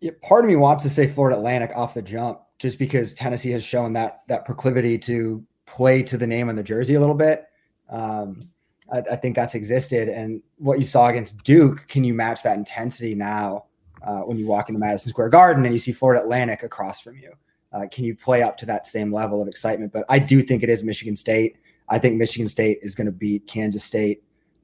Yeah, 0.00 0.12
part 0.22 0.44
of 0.44 0.48
me 0.48 0.56
wants 0.56 0.82
to 0.84 0.90
say 0.90 1.06
Florida 1.06 1.36
Atlantic 1.36 1.72
off 1.74 1.94
the 1.94 2.02
jump, 2.02 2.40
just 2.58 2.78
because 2.78 3.12
Tennessee 3.12 3.50
has 3.50 3.64
shown 3.64 3.92
that 3.92 4.22
that 4.28 4.46
proclivity 4.46 4.96
to 4.98 5.44
play 5.66 6.02
to 6.02 6.16
the 6.16 6.26
name 6.26 6.48
on 6.48 6.56
the 6.56 6.62
jersey 6.62 6.94
a 6.94 7.00
little 7.00 7.14
bit. 7.14 7.44
Um, 7.90 8.48
I, 8.92 8.98
I, 9.12 9.16
think 9.16 9.36
that's 9.36 9.54
existed, 9.54 10.08
and 10.08 10.42
what 10.58 10.78
you 10.78 10.84
saw 10.84 11.08
against 11.08 11.42
Duke, 11.44 11.86
can 11.88 12.04
you 12.04 12.14
match 12.14 12.42
that 12.42 12.56
intensity 12.56 13.14
now 13.14 13.66
uh, 14.02 14.20
when 14.20 14.38
you 14.38 14.46
walk 14.46 14.68
into 14.68 14.78
Madison 14.78 15.10
Square 15.10 15.28
Garden 15.30 15.64
and 15.64 15.74
you 15.74 15.78
see 15.78 15.92
Florida 15.92 16.22
Atlantic 16.22 16.62
across 16.62 17.00
from 17.00 17.16
you? 17.16 17.32
Uh, 17.72 17.86
can 17.90 18.04
you 18.04 18.14
play 18.14 18.42
up 18.42 18.56
to 18.58 18.66
that 18.66 18.86
same 18.86 19.12
level 19.12 19.42
of 19.42 19.48
excitement? 19.48 19.92
But 19.92 20.04
I 20.08 20.18
do 20.18 20.42
think 20.42 20.62
it 20.62 20.68
is 20.68 20.82
Michigan 20.82 21.16
State. 21.16 21.56
I 21.88 21.98
think 21.98 22.16
Michigan 22.16 22.46
State 22.46 22.78
is 22.82 22.94
going 22.94 23.06
to 23.06 23.12
beat 23.12 23.46
Kansas 23.46 23.84
State. 23.84 24.22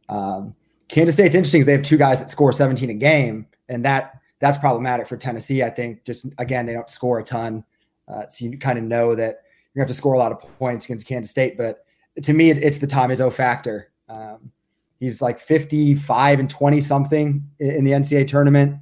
Um, 0.08 0.54
Kansas 0.88 1.14
State's 1.14 1.34
interesting 1.34 1.60
because 1.60 1.66
they 1.66 1.72
have 1.72 1.82
two 1.82 1.96
guys 1.96 2.18
that 2.18 2.30
score 2.30 2.52
17 2.52 2.90
a 2.90 2.94
game, 2.94 3.46
and 3.68 3.84
that 3.84 4.20
that's 4.40 4.58
problematic 4.58 5.06
for 5.06 5.16
Tennessee. 5.16 5.62
I 5.62 5.70
think 5.70 6.04
just 6.04 6.26
again 6.38 6.66
they 6.66 6.72
don't 6.72 6.90
score 6.90 7.18
a 7.18 7.24
ton, 7.24 7.64
uh, 8.08 8.26
so 8.26 8.44
you 8.44 8.58
kind 8.58 8.78
of 8.78 8.84
know 8.84 9.14
that 9.14 9.42
you're 9.74 9.82
gonna 9.82 9.88
have 9.88 9.88
to 9.88 9.94
score 9.94 10.14
a 10.14 10.18
lot 10.18 10.32
of 10.32 10.40
points 10.58 10.84
against 10.84 11.06
Kansas 11.06 11.30
State. 11.30 11.56
But 11.56 11.84
to 12.22 12.32
me, 12.32 12.50
it, 12.50 12.58
it's 12.58 12.78
the 12.78 12.86
Tom 12.86 13.10
Izzo 13.10 13.32
factor. 13.32 13.90
Um, 14.08 14.52
he's 15.00 15.22
like 15.22 15.38
55 15.38 16.40
and 16.40 16.50
20 16.50 16.80
something 16.80 17.48
in 17.58 17.84
the 17.84 17.92
NCAA 17.92 18.28
tournament. 18.28 18.76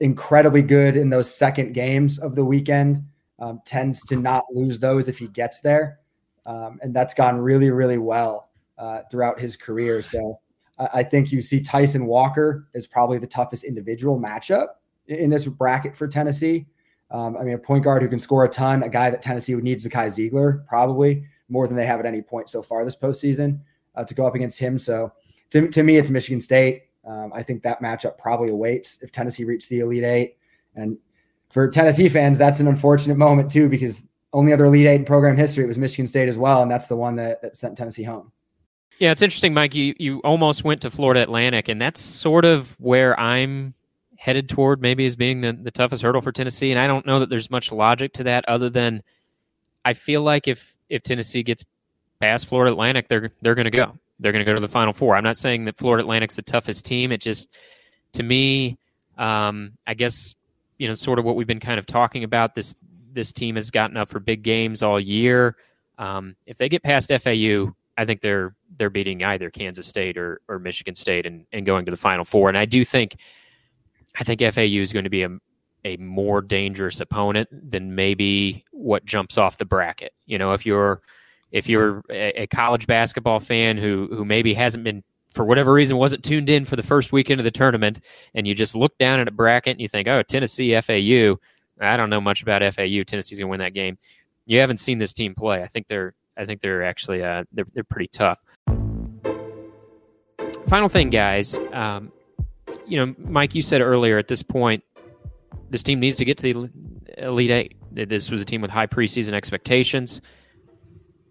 Incredibly 0.00 0.62
good 0.62 0.96
in 0.96 1.08
those 1.08 1.34
second 1.34 1.72
games 1.72 2.18
of 2.18 2.34
the 2.34 2.44
weekend 2.44 3.04
um, 3.38 3.60
tends 3.64 4.02
to 4.04 4.16
not 4.16 4.44
lose 4.52 4.78
those 4.78 5.08
if 5.08 5.18
he 5.18 5.28
gets 5.28 5.60
there. 5.60 6.00
Um, 6.46 6.78
and 6.82 6.94
that's 6.94 7.14
gone 7.14 7.38
really, 7.38 7.70
really 7.70 7.98
well 7.98 8.50
uh, 8.78 9.00
throughout 9.10 9.40
his 9.40 9.56
career. 9.56 10.02
So 10.02 10.40
I, 10.78 10.88
I 10.94 11.02
think 11.02 11.32
you 11.32 11.40
see 11.40 11.60
Tyson 11.60 12.06
Walker 12.06 12.68
is 12.74 12.86
probably 12.86 13.18
the 13.18 13.26
toughest 13.26 13.64
individual 13.64 14.20
matchup 14.20 14.66
in, 15.06 15.16
in 15.16 15.30
this 15.30 15.46
bracket 15.46 15.96
for 15.96 16.06
Tennessee. 16.06 16.66
Um, 17.10 17.36
I 17.36 17.44
mean, 17.44 17.54
a 17.54 17.58
point 17.58 17.84
guard 17.84 18.02
who 18.02 18.08
can 18.08 18.18
score 18.18 18.44
a 18.44 18.48
ton, 18.48 18.82
a 18.82 18.88
guy 18.88 19.10
that 19.10 19.22
Tennessee 19.22 19.54
would 19.54 19.64
need 19.64 19.78
Zakai 19.78 20.08
Zeigler 20.08 20.66
probably 20.66 21.24
more 21.48 21.68
than 21.68 21.76
they 21.76 21.86
have 21.86 22.00
at 22.00 22.06
any 22.06 22.22
point 22.22 22.48
so 22.48 22.62
far 22.62 22.84
this 22.84 22.96
postseason 22.96 23.60
uh, 23.94 24.04
to 24.04 24.14
go 24.14 24.26
up 24.26 24.34
against 24.34 24.58
him. 24.58 24.78
So 24.78 25.12
to, 25.50 25.68
to 25.68 25.82
me, 25.82 25.96
it's 25.96 26.10
Michigan 26.10 26.40
State. 26.40 26.84
Um, 27.06 27.30
I 27.34 27.42
think 27.42 27.62
that 27.62 27.82
matchup 27.82 28.18
probably 28.18 28.50
awaits 28.50 29.02
if 29.02 29.12
Tennessee 29.12 29.44
reaches 29.44 29.68
the 29.68 29.80
Elite 29.80 30.04
Eight. 30.04 30.36
And 30.74 30.98
for 31.54 31.68
Tennessee 31.68 32.08
fans, 32.08 32.36
that's 32.36 32.58
an 32.58 32.66
unfortunate 32.66 33.16
moment 33.16 33.48
too, 33.48 33.68
because 33.68 34.04
only 34.32 34.52
other 34.52 34.64
Elite 34.64 34.88
Eight 34.88 34.96
in 34.96 35.04
program 35.04 35.36
history 35.36 35.64
was 35.64 35.78
Michigan 35.78 36.08
State 36.08 36.28
as 36.28 36.36
well, 36.36 36.62
and 36.62 36.70
that's 36.70 36.88
the 36.88 36.96
one 36.96 37.14
that, 37.14 37.40
that 37.42 37.54
sent 37.54 37.78
Tennessee 37.78 38.02
home. 38.02 38.32
Yeah, 38.98 39.12
it's 39.12 39.22
interesting, 39.22 39.54
Mike. 39.54 39.72
You 39.72 39.94
you 39.98 40.18
almost 40.24 40.64
went 40.64 40.82
to 40.82 40.90
Florida 40.90 41.22
Atlantic, 41.22 41.68
and 41.68 41.80
that's 41.80 42.00
sort 42.00 42.44
of 42.44 42.76
where 42.80 43.18
I'm 43.18 43.72
headed 44.16 44.48
toward, 44.48 44.82
maybe 44.82 45.06
as 45.06 45.14
being 45.14 45.40
the, 45.40 45.52
the 45.52 45.70
toughest 45.70 46.02
hurdle 46.02 46.20
for 46.20 46.32
Tennessee. 46.32 46.72
And 46.72 46.80
I 46.80 46.88
don't 46.88 47.06
know 47.06 47.20
that 47.20 47.30
there's 47.30 47.50
much 47.50 47.70
logic 47.70 48.12
to 48.14 48.24
that, 48.24 48.44
other 48.48 48.68
than 48.68 49.02
I 49.84 49.92
feel 49.92 50.22
like 50.22 50.48
if 50.48 50.76
if 50.88 51.02
Tennessee 51.02 51.44
gets 51.44 51.64
past 52.20 52.46
Florida 52.46 52.72
Atlantic, 52.72 53.08
they're 53.08 53.30
they're 53.42 53.54
going 53.54 53.64
to 53.64 53.70
go. 53.70 53.96
They're 54.20 54.32
going 54.32 54.44
to 54.44 54.50
go 54.50 54.54
to 54.54 54.60
the 54.60 54.68
Final 54.68 54.92
Four. 54.92 55.16
I'm 55.16 55.24
not 55.24 55.36
saying 55.36 55.64
that 55.64 55.76
Florida 55.76 56.02
Atlantic's 56.02 56.36
the 56.36 56.42
toughest 56.42 56.84
team. 56.84 57.10
It 57.10 57.20
just, 57.20 57.48
to 58.12 58.22
me, 58.22 58.78
um, 59.18 59.72
I 59.88 59.94
guess 59.94 60.36
you 60.84 60.88
know, 60.88 60.92
sort 60.92 61.18
of 61.18 61.24
what 61.24 61.34
we've 61.34 61.46
been 61.46 61.60
kind 61.60 61.78
of 61.78 61.86
talking 61.86 62.24
about. 62.24 62.54
This 62.54 62.76
this 63.14 63.32
team 63.32 63.54
has 63.54 63.70
gotten 63.70 63.96
up 63.96 64.10
for 64.10 64.20
big 64.20 64.42
games 64.42 64.82
all 64.82 65.00
year. 65.00 65.56
Um, 65.96 66.36
if 66.44 66.58
they 66.58 66.68
get 66.68 66.82
past 66.82 67.08
FAU, 67.08 67.74
I 67.96 68.04
think 68.04 68.20
they're 68.20 68.54
they're 68.76 68.90
beating 68.90 69.24
either 69.24 69.48
Kansas 69.48 69.86
State 69.86 70.18
or, 70.18 70.42
or 70.46 70.58
Michigan 70.58 70.94
State 70.94 71.24
and, 71.24 71.46
and 71.52 71.64
going 71.64 71.86
to 71.86 71.90
the 71.90 71.96
Final 71.96 72.26
Four. 72.26 72.50
And 72.50 72.58
I 72.58 72.66
do 72.66 72.84
think 72.84 73.16
I 74.20 74.24
think 74.24 74.42
FAU 74.42 74.60
is 74.60 74.92
going 74.92 75.04
to 75.04 75.10
be 75.10 75.22
a 75.22 75.30
a 75.86 75.96
more 75.96 76.42
dangerous 76.42 77.00
opponent 77.00 77.48
than 77.50 77.94
maybe 77.94 78.62
what 78.70 79.06
jumps 79.06 79.38
off 79.38 79.56
the 79.56 79.64
bracket. 79.64 80.12
You 80.26 80.36
know, 80.36 80.52
if 80.52 80.66
you're 80.66 81.00
if 81.50 81.66
you're 81.66 82.02
a, 82.10 82.42
a 82.42 82.46
college 82.48 82.86
basketball 82.86 83.40
fan 83.40 83.78
who 83.78 84.10
who 84.12 84.26
maybe 84.26 84.52
hasn't 84.52 84.84
been 84.84 85.02
for 85.34 85.44
whatever 85.44 85.72
reason 85.72 85.96
wasn't 85.96 86.24
tuned 86.24 86.48
in 86.48 86.64
for 86.64 86.76
the 86.76 86.82
first 86.82 87.12
weekend 87.12 87.40
of 87.40 87.44
the 87.44 87.50
tournament 87.50 88.00
and 88.34 88.46
you 88.46 88.54
just 88.54 88.74
look 88.74 88.96
down 88.98 89.20
at 89.20 89.28
a 89.28 89.32
bracket 89.32 89.72
and 89.72 89.80
you 89.80 89.88
think, 89.88 90.08
oh, 90.08 90.22
Tennessee, 90.22 90.80
FAU, 90.80 91.36
I 91.80 91.96
don't 91.96 92.08
know 92.08 92.20
much 92.20 92.42
about 92.42 92.62
FAU. 92.74 93.02
Tennessee's 93.02 93.38
going 93.38 93.48
to 93.48 93.50
win 93.50 93.60
that 93.60 93.74
game. 93.74 93.98
You 94.46 94.60
haven't 94.60 94.78
seen 94.78 94.98
this 94.98 95.12
team 95.12 95.34
play. 95.34 95.62
I 95.62 95.66
think 95.66 95.88
they're 95.88 96.14
I 96.36 96.44
think 96.44 96.60
they're 96.60 96.84
actually 96.84 97.22
uh, 97.22 97.44
they're 97.52 97.66
they're 97.74 97.84
pretty 97.84 98.08
tough. 98.08 98.40
Final 100.68 100.88
thing, 100.88 101.10
guys. 101.10 101.58
Um, 101.72 102.12
you 102.86 103.04
know, 103.04 103.14
Mike, 103.18 103.54
you 103.54 103.62
said 103.62 103.80
earlier 103.80 104.18
at 104.18 104.28
this 104.28 104.42
point, 104.42 104.82
this 105.70 105.82
team 105.82 106.00
needs 106.00 106.16
to 106.16 106.24
get 106.24 106.38
to 106.38 106.42
the 106.42 106.70
Elite 107.18 107.50
Eight. 107.50 107.76
This 107.92 108.30
was 108.30 108.42
a 108.42 108.44
team 108.44 108.60
with 108.60 108.70
high 108.70 108.86
preseason 108.86 109.32
expectations. 109.32 110.20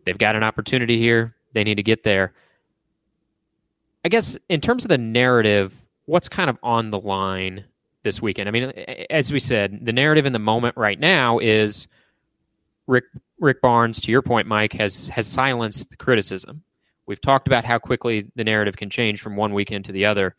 They've 0.06 0.18
got 0.18 0.36
an 0.36 0.44
opportunity 0.44 0.98
here. 0.98 1.36
They 1.54 1.64
need 1.64 1.76
to 1.76 1.84
get 1.84 2.04
there. 2.04 2.34
I 4.04 4.10
guess 4.10 4.38
in 4.50 4.62
terms 4.62 4.84
of 4.86 4.90
the 4.90 4.98
narrative, 4.98 5.74
what's 6.06 6.30
kind 6.30 6.50
of 6.50 6.58
on 6.64 6.92
the 6.92 7.00
line 7.00 7.64
this 8.04 8.22
weekend. 8.22 8.48
I 8.48 8.52
mean, 8.52 8.66
as 9.10 9.32
we 9.32 9.40
said, 9.40 9.80
the 9.86 9.94
narrative 9.94 10.26
in 10.26 10.34
the 10.34 10.40
moment 10.40 10.76
right 10.78 11.00
now 11.00 11.40
is 11.40 11.88
Rick 12.88 13.06
Rick 13.40 13.62
Barnes. 13.62 14.00
To 14.02 14.12
your 14.12 14.22
point, 14.22 14.48
Mike 14.48 14.74
has 14.74 15.08
has 15.10 15.26
silenced 15.26 15.90
the 15.90 15.98
criticism. 15.98 16.64
We've 17.06 17.22
talked 17.22 17.48
about 17.48 17.66
how 17.66 17.80
quickly 17.80 18.30
the 18.36 18.44
narrative 18.44 18.78
can 18.78 18.90
change 18.90 19.22
from 19.22 19.36
one 19.36 19.54
weekend 19.54 19.86
to 19.86 19.92
the 19.92 20.06
other. 20.06 20.36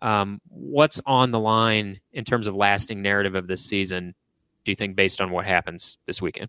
Um, 0.00 0.40
what's 0.48 1.00
on 1.06 1.30
the 1.30 1.40
line 1.40 2.00
in 2.12 2.24
terms 2.24 2.46
of 2.46 2.54
lasting 2.54 3.02
narrative 3.02 3.34
of 3.34 3.46
this 3.46 3.64
season? 3.64 4.14
Do 4.64 4.72
you 4.72 4.76
think, 4.76 4.96
based 4.96 5.20
on 5.20 5.30
what 5.30 5.46
happens 5.46 5.98
this 6.06 6.20
weekend? 6.20 6.48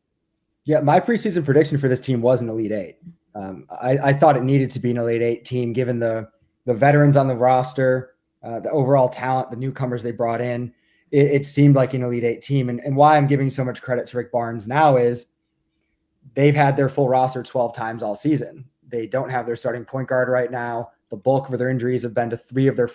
Yeah, 0.65 0.82
my 0.82 0.99
preseason 0.99 1.45
prediction 1.45 1.77
for 1.77 1.88
this 1.88 1.99
team 1.99 2.21
was 2.21 2.41
an 2.41 2.49
Elite 2.49 2.71
Eight. 2.71 2.97
Um, 3.36 3.67
I, 3.82 3.97
I, 3.97 4.13
thought 4.13 4.36
it 4.36 4.43
needed 4.43 4.71
to 4.71 4.80
be 4.80 4.91
an 4.91 4.97
Elite 4.97 5.21
Eight 5.21 5.45
team, 5.45 5.71
given 5.71 5.99
the 5.99 6.27
the 6.67 6.73
veterans 6.73 7.15
on 7.15 7.30
the 7.30 7.36
roster, 7.36 8.15
uh, 8.43 8.60
the 8.60 8.69
overall 8.69 9.08
talent, 9.08 9.49
the 9.49 9.58
newcomers 9.58 10.03
they 10.03 10.12
brought 10.12 10.41
in. 10.41 10.73
It, 11.12 11.32
it 11.32 11.45
seemed 11.45 11.75
like 11.75 11.93
an 11.93 12.03
Elite 12.03 12.25
Eight 12.25 12.41
team, 12.41 12.69
and, 12.69 12.82
and 12.82 12.95
why 12.95 13.15
I'm 13.15 13.25
giving 13.25 13.49
so 13.49 13.63
much 13.63 13.82
credit 13.82 14.06
to 14.08 14.17
Rick 14.17 14.34
Barnes 14.34 14.67
now 14.67 14.97
is 14.97 15.27
they've 16.36 16.53
had 16.53 16.75
their 16.75 16.89
full 16.89 17.08
roster 17.08 17.41
12 17.41 17.73
times 17.73 18.03
all 18.03 18.15
season. 18.15 18.65
They 18.86 19.08
don't 19.08 19.30
have 19.30 19.45
their 19.45 19.56
starting 19.56 19.86
point 19.86 20.10
guard 20.10 20.27
right 20.27 20.51
now. 20.51 20.91
The 21.10 21.15
bulk 21.15 21.49
of 21.49 21.58
their 21.58 21.69
injuries 21.69 22.03
have 22.03 22.13
been 22.13 22.30
to 22.30 22.38
three 22.38 22.67
of 22.67 22.75
their 22.75 22.89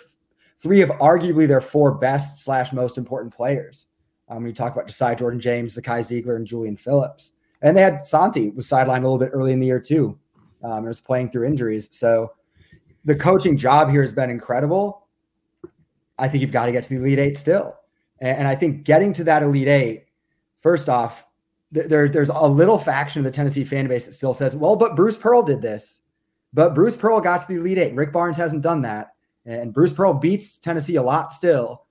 three 0.61 0.81
of 0.81 0.89
arguably 0.91 1.47
their 1.47 1.59
four 1.59 1.95
best 1.95 2.43
slash 2.43 2.73
most 2.73 2.99
important 2.99 3.33
players. 3.33 3.87
Um, 4.29 4.37
when 4.37 4.47
you 4.47 4.53
talk 4.53 4.71
about 4.71 4.87
Josiah 4.87 5.15
Jordan 5.15 5.39
James, 5.39 5.75
Zakai 5.75 5.99
Zeigler, 5.99 6.35
and 6.35 6.45
Julian 6.45 6.77
Phillips. 6.77 7.31
And 7.63 7.75
they 7.75 7.81
had 7.81 8.05
Santi 8.05 8.51
was 8.51 8.67
sidelined 8.67 8.99
a 8.99 9.07
little 9.07 9.17
bit 9.17 9.31
early 9.33 9.51
in 9.51 9.59
the 9.59 9.67
year 9.67 9.79
too. 9.79 10.17
Um, 10.63 10.77
and 10.77 10.87
was 10.87 11.01
playing 11.01 11.31
through 11.31 11.47
injuries. 11.47 11.89
So 11.91 12.31
the 13.05 13.15
coaching 13.15 13.57
job 13.57 13.89
here 13.89 14.01
has 14.01 14.11
been 14.11 14.29
incredible. 14.29 15.07
I 16.17 16.27
think 16.27 16.41
you've 16.41 16.51
got 16.51 16.67
to 16.67 16.71
get 16.71 16.83
to 16.83 16.89
the 16.89 16.95
Elite 16.97 17.19
Eight 17.19 17.37
still. 17.37 17.77
And, 18.19 18.39
and 18.39 18.47
I 18.47 18.55
think 18.55 18.83
getting 18.83 19.13
to 19.13 19.23
that 19.25 19.43
Elite 19.43 19.67
Eight, 19.67 20.05
first 20.59 20.89
off, 20.89 21.25
th- 21.73 21.87
there, 21.87 22.07
there's 22.07 22.29
a 22.29 22.47
little 22.47 22.77
faction 22.77 23.19
of 23.19 23.25
the 23.25 23.31
Tennessee 23.31 23.63
fan 23.63 23.87
base 23.87 24.05
that 24.05 24.13
still 24.13 24.33
says, 24.33 24.55
well, 24.55 24.75
but 24.75 24.95
Bruce 24.95 25.17
Pearl 25.17 25.43
did 25.43 25.61
this. 25.61 25.99
But 26.53 26.75
Bruce 26.75 26.95
Pearl 26.95 27.19
got 27.19 27.41
to 27.41 27.47
the 27.47 27.59
Elite 27.59 27.79
Eight. 27.79 27.95
Rick 27.95 28.13
Barnes 28.13 28.37
hasn't 28.37 28.61
done 28.61 28.83
that. 28.83 29.15
And 29.45 29.73
Bruce 29.73 29.91
Pearl 29.91 30.13
beats 30.13 30.57
Tennessee 30.57 30.95
a 30.95 31.03
lot 31.03 31.33
still. 31.33 31.85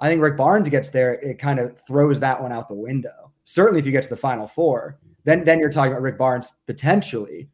I 0.00 0.08
think 0.08 0.20
Rick 0.20 0.36
Barnes 0.36 0.68
gets 0.68 0.90
there, 0.90 1.14
it 1.14 1.38
kind 1.38 1.58
of 1.58 1.80
throws 1.86 2.20
that 2.20 2.40
one 2.40 2.52
out 2.52 2.68
the 2.68 2.74
window. 2.74 3.32
Certainly, 3.44 3.80
if 3.80 3.86
you 3.86 3.92
get 3.92 4.02
to 4.04 4.08
the 4.08 4.16
Final 4.16 4.46
Four, 4.46 4.98
then 5.24 5.44
then 5.44 5.58
you're 5.58 5.70
talking 5.70 5.92
about 5.92 6.02
Rick 6.02 6.18
Barnes 6.18 6.52
potentially 6.66 7.48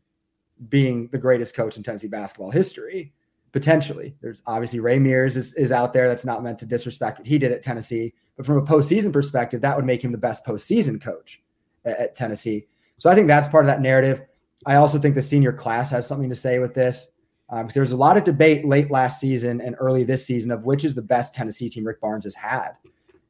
being 0.68 1.08
the 1.12 1.18
greatest 1.18 1.54
coach 1.54 1.76
in 1.76 1.82
Tennessee 1.82 2.08
basketball 2.08 2.50
history. 2.50 3.12
Potentially, 3.52 4.16
there's 4.20 4.42
obviously 4.46 4.80
Ray 4.80 4.98
Mears 4.98 5.36
is, 5.36 5.54
is 5.54 5.70
out 5.70 5.92
there. 5.92 6.08
That's 6.08 6.24
not 6.24 6.42
meant 6.42 6.58
to 6.60 6.66
disrespect 6.66 7.18
what 7.18 7.28
he 7.28 7.38
did 7.38 7.52
at 7.52 7.62
Tennessee, 7.62 8.12
but 8.36 8.44
from 8.44 8.58
a 8.58 8.62
postseason 8.62 9.12
perspective, 9.12 9.60
that 9.60 9.76
would 9.76 9.84
make 9.84 10.02
him 10.02 10.12
the 10.12 10.18
best 10.18 10.44
postseason 10.44 11.00
coach 11.00 11.40
at, 11.84 11.98
at 11.98 12.14
Tennessee. 12.14 12.66
So 12.98 13.10
I 13.10 13.14
think 13.14 13.28
that's 13.28 13.48
part 13.48 13.64
of 13.64 13.68
that 13.68 13.80
narrative. 13.80 14.22
I 14.66 14.76
also 14.76 14.98
think 14.98 15.14
the 15.14 15.22
senior 15.22 15.52
class 15.52 15.90
has 15.90 16.06
something 16.06 16.28
to 16.28 16.34
say 16.34 16.58
with 16.58 16.74
this 16.74 17.08
because 17.48 17.76
um, 17.76 17.80
was 17.80 17.92
a 17.92 17.96
lot 17.96 18.16
of 18.16 18.24
debate 18.24 18.64
late 18.64 18.90
last 18.90 19.20
season 19.20 19.60
and 19.60 19.76
early 19.78 20.04
this 20.04 20.26
season 20.26 20.50
of 20.50 20.64
which 20.64 20.84
is 20.84 20.94
the 20.94 21.02
best 21.02 21.34
Tennessee 21.34 21.68
team 21.68 21.84
Rick 21.84 22.00
Barnes 22.00 22.24
has 22.24 22.34
had. 22.34 22.70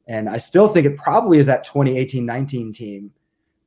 And 0.07 0.29
I 0.29 0.37
still 0.37 0.67
think 0.67 0.85
it 0.85 0.97
probably 0.97 1.39
is 1.39 1.45
that 1.47 1.63
2018 1.63 2.25
19 2.25 2.71
team. 2.71 3.11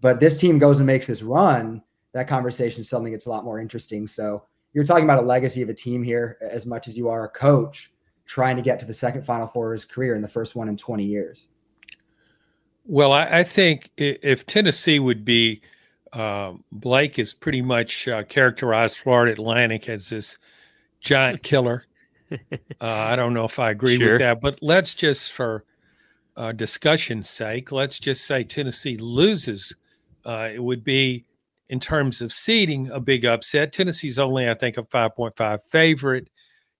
But 0.01 0.21
this 0.21 0.41
team 0.41 0.59
goes 0.59 0.79
and 0.79 0.87
makes 0.87 1.07
this 1.07 1.23
run. 1.23 1.83
That 2.13 2.29
conversation 2.29 2.85
suddenly 2.85 3.11
gets 3.11 3.27
a 3.27 3.31
lot 3.31 3.45
more 3.45 3.61
interesting. 3.61 4.07
So 4.07 4.45
you're 4.73 4.85
talking 4.85 5.05
about 5.05 5.23
a 5.23 5.27
legacy 5.27 5.63
of 5.63 5.69
a 5.69 5.75
team 5.75 6.03
here 6.03 6.39
as 6.41 6.67
much 6.67 6.89
as 6.89 6.97
you 6.97 7.09
are 7.09 7.25
a 7.25 7.29
coach 7.29 7.93
trying 8.27 8.57
to 8.57 8.63
get 8.63 8.79
to 8.81 8.87
the 8.87 8.95
second 8.95 9.23
Final 9.23 9.47
Four 9.47 9.73
of 9.73 9.77
his 9.77 9.85
career 9.85 10.15
and 10.15 10.23
the 10.23 10.29
first 10.29 10.55
one 10.55 10.69
in 10.69 10.77
20 10.77 11.05
years. 11.05 11.49
Well, 12.85 13.13
I, 13.13 13.25
I 13.41 13.43
think 13.43 13.91
if 13.97 14.47
Tennessee 14.47 14.99
would 14.99 15.25
be 15.25 15.63
uh, 16.13 16.55
Blake 16.73 17.17
has 17.17 17.35
pretty 17.35 17.63
much 17.63 18.09
uh, 18.09 18.23
characterized 18.25 18.99
Florida 18.99 19.33
Atlantic 19.33 19.89
as 19.89 20.09
this 20.09 20.39
giant 21.01 21.43
killer. 21.43 21.85
uh, 22.31 22.37
I 22.81 23.17
don't 23.17 23.35
know 23.35 23.45
if 23.45 23.59
I 23.59 23.71
agree 23.71 23.99
sure. 23.99 24.13
with 24.13 24.21
that, 24.21 24.41
but 24.41 24.59
let's 24.63 24.95
just, 24.95 25.33
for 25.33 25.65
uh, 26.37 26.53
discussion's 26.53 27.29
sake, 27.29 27.73
let's 27.73 27.99
just 27.99 28.25
say 28.25 28.45
Tennessee 28.45 28.97
loses. 28.97 29.75
Uh, 30.25 30.49
it 30.53 30.63
would 30.63 30.85
be, 30.85 31.25
in 31.69 31.81
terms 31.81 32.23
of 32.23 32.33
seeding, 32.33 32.91
a 32.91 33.01
big 33.01 33.25
upset. 33.25 33.73
Tennessee's 33.73 34.19
only, 34.19 34.49
I 34.49 34.55
think, 34.55 34.77
a 34.77 34.83
5.5 34.83 35.63
favorite. 35.65 36.29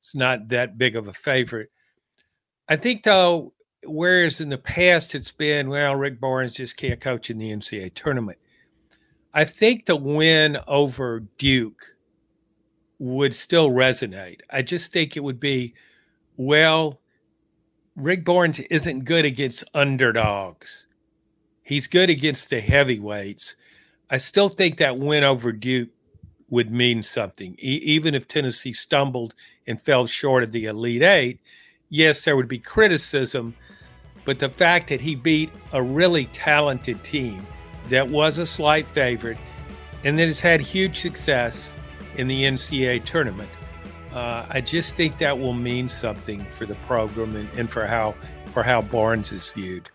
It's 0.01 0.15
not 0.15 0.49
that 0.49 0.79
big 0.79 0.97
of 0.97 1.09
a 1.09 1.13
favorite. 1.13 1.71
I 2.69 2.77
think, 2.77 3.03
though, 3.03 3.53
whereas 3.85 4.41
in 4.41 4.49
the 4.49 4.59
past 4.59 5.15
it's 5.15 5.33
been, 5.33 5.69
well, 5.69 5.97
Rick 5.97 6.21
Barnes 6.21 6.53
just 6.53 6.77
can't 6.77 7.01
coach 7.01 7.31
in 7.31 7.39
the 7.39 7.51
NCAA 7.51 7.95
tournament 7.95 8.39
I 9.35 9.45
think 9.45 9.87
the 9.87 9.97
win 9.97 10.59
over 10.67 11.21
Duke 11.39 11.97
would 12.99 13.35
still 13.35 13.71
resonate. 13.71 14.41
I 14.51 14.63
just 14.63 14.93
think 14.93 15.17
it 15.17 15.23
would 15.23 15.39
be, 15.39 15.75
well, 16.37 17.01
Rick 17.95 18.25
Barnes 18.25 18.59
isn't 18.59 19.05
good 19.05 19.25
against 19.25 19.65
underdogs. 19.75 20.87
He's 21.63 21.87
good 21.87 22.11
against 22.11 22.51
the 22.51 22.61
heavyweights. 22.61 23.57
I 24.11 24.19
still 24.19 24.49
think 24.49 24.79
that 24.79 24.99
win 24.99 25.25
over 25.25 25.53
Duke 25.53 25.91
would 26.51 26.71
mean 26.71 27.03
something. 27.03 27.55
E- 27.59 27.83
even 27.85 28.15
if 28.15 28.27
Tennessee 28.27 28.73
stumbled 28.73 29.35
and 29.67 29.81
fell 29.81 30.07
short 30.07 30.43
of 30.43 30.53
the 30.53 30.65
Elite 30.65 31.03
Eight, 31.03 31.41
yes, 31.91 32.25
there 32.25 32.37
would 32.37 32.49
be 32.49 32.59
criticism, 32.59 33.55
but 34.25 34.39
the 34.39 34.49
fact 34.49 34.89
that 34.89 35.01
he 35.01 35.15
beat 35.15 35.51
a 35.73 35.83
really 35.83 36.27
talented 36.27 37.03
team– 37.05 37.47
that 37.89 38.09
was 38.09 38.39
a 38.39 38.47
slight 38.47 38.87
favorite 38.87 39.39
and 40.05 40.19
that 40.19 40.27
has 40.27 40.41
had 40.41 40.61
huge 40.61 40.99
success 40.99 41.75
in 42.17 42.29
the 42.29 42.45
NCAA 42.45 43.05
tournament. 43.05 43.51
Uh, 44.13 44.47
I 44.49 44.61
just 44.61 44.95
think 44.97 45.19
that 45.19 45.39
will 45.39 45.55
mean 45.55 45.89
something 45.89 46.45
for 46.45 46.67
the 46.67 46.75
program 46.87 47.35
and, 47.37 47.49
and 47.59 47.71
for 47.71 47.87
how 47.87 48.15
for 48.53 48.63
how 48.63 48.81
Barnes 48.81 49.33
is 49.33 49.51
viewed. 49.51 49.91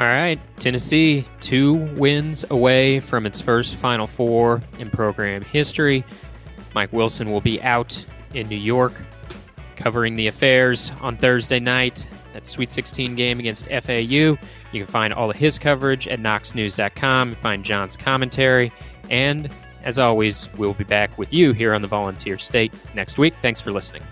All 0.00 0.06
right, 0.06 0.40
Tennessee 0.58 1.26
two 1.40 1.74
wins 1.74 2.46
away 2.48 3.00
from 3.00 3.26
its 3.26 3.38
first 3.38 3.74
Final 3.74 4.06
Four 4.06 4.62
in 4.78 4.88
program 4.88 5.42
history. 5.42 6.06
Mike 6.74 6.90
Wilson 6.90 7.30
will 7.30 7.42
be 7.42 7.60
out 7.60 8.02
in 8.32 8.48
New 8.48 8.56
York 8.56 8.94
covering 9.76 10.16
the 10.16 10.26
affairs 10.26 10.90
on 11.02 11.18
Thursday 11.18 11.60
night 11.60 12.06
that 12.32 12.46
Sweet 12.46 12.70
16 12.70 13.14
game 13.14 13.40
against 13.40 13.66
FAU. 13.66 14.00
You 14.00 14.38
can 14.72 14.86
find 14.86 15.12
all 15.12 15.30
of 15.30 15.36
his 15.36 15.58
coverage 15.58 16.08
at 16.08 16.18
knoxnews.com. 16.18 17.34
Find 17.34 17.62
John's 17.62 17.98
commentary. 17.98 18.72
And 19.10 19.50
as 19.84 19.98
always, 19.98 20.50
we'll 20.54 20.72
be 20.72 20.84
back 20.84 21.18
with 21.18 21.30
you 21.30 21.52
here 21.52 21.74
on 21.74 21.82
the 21.82 21.88
Volunteer 21.88 22.38
State 22.38 22.72
next 22.94 23.18
week. 23.18 23.34
Thanks 23.42 23.60
for 23.60 23.70
listening. 23.70 24.02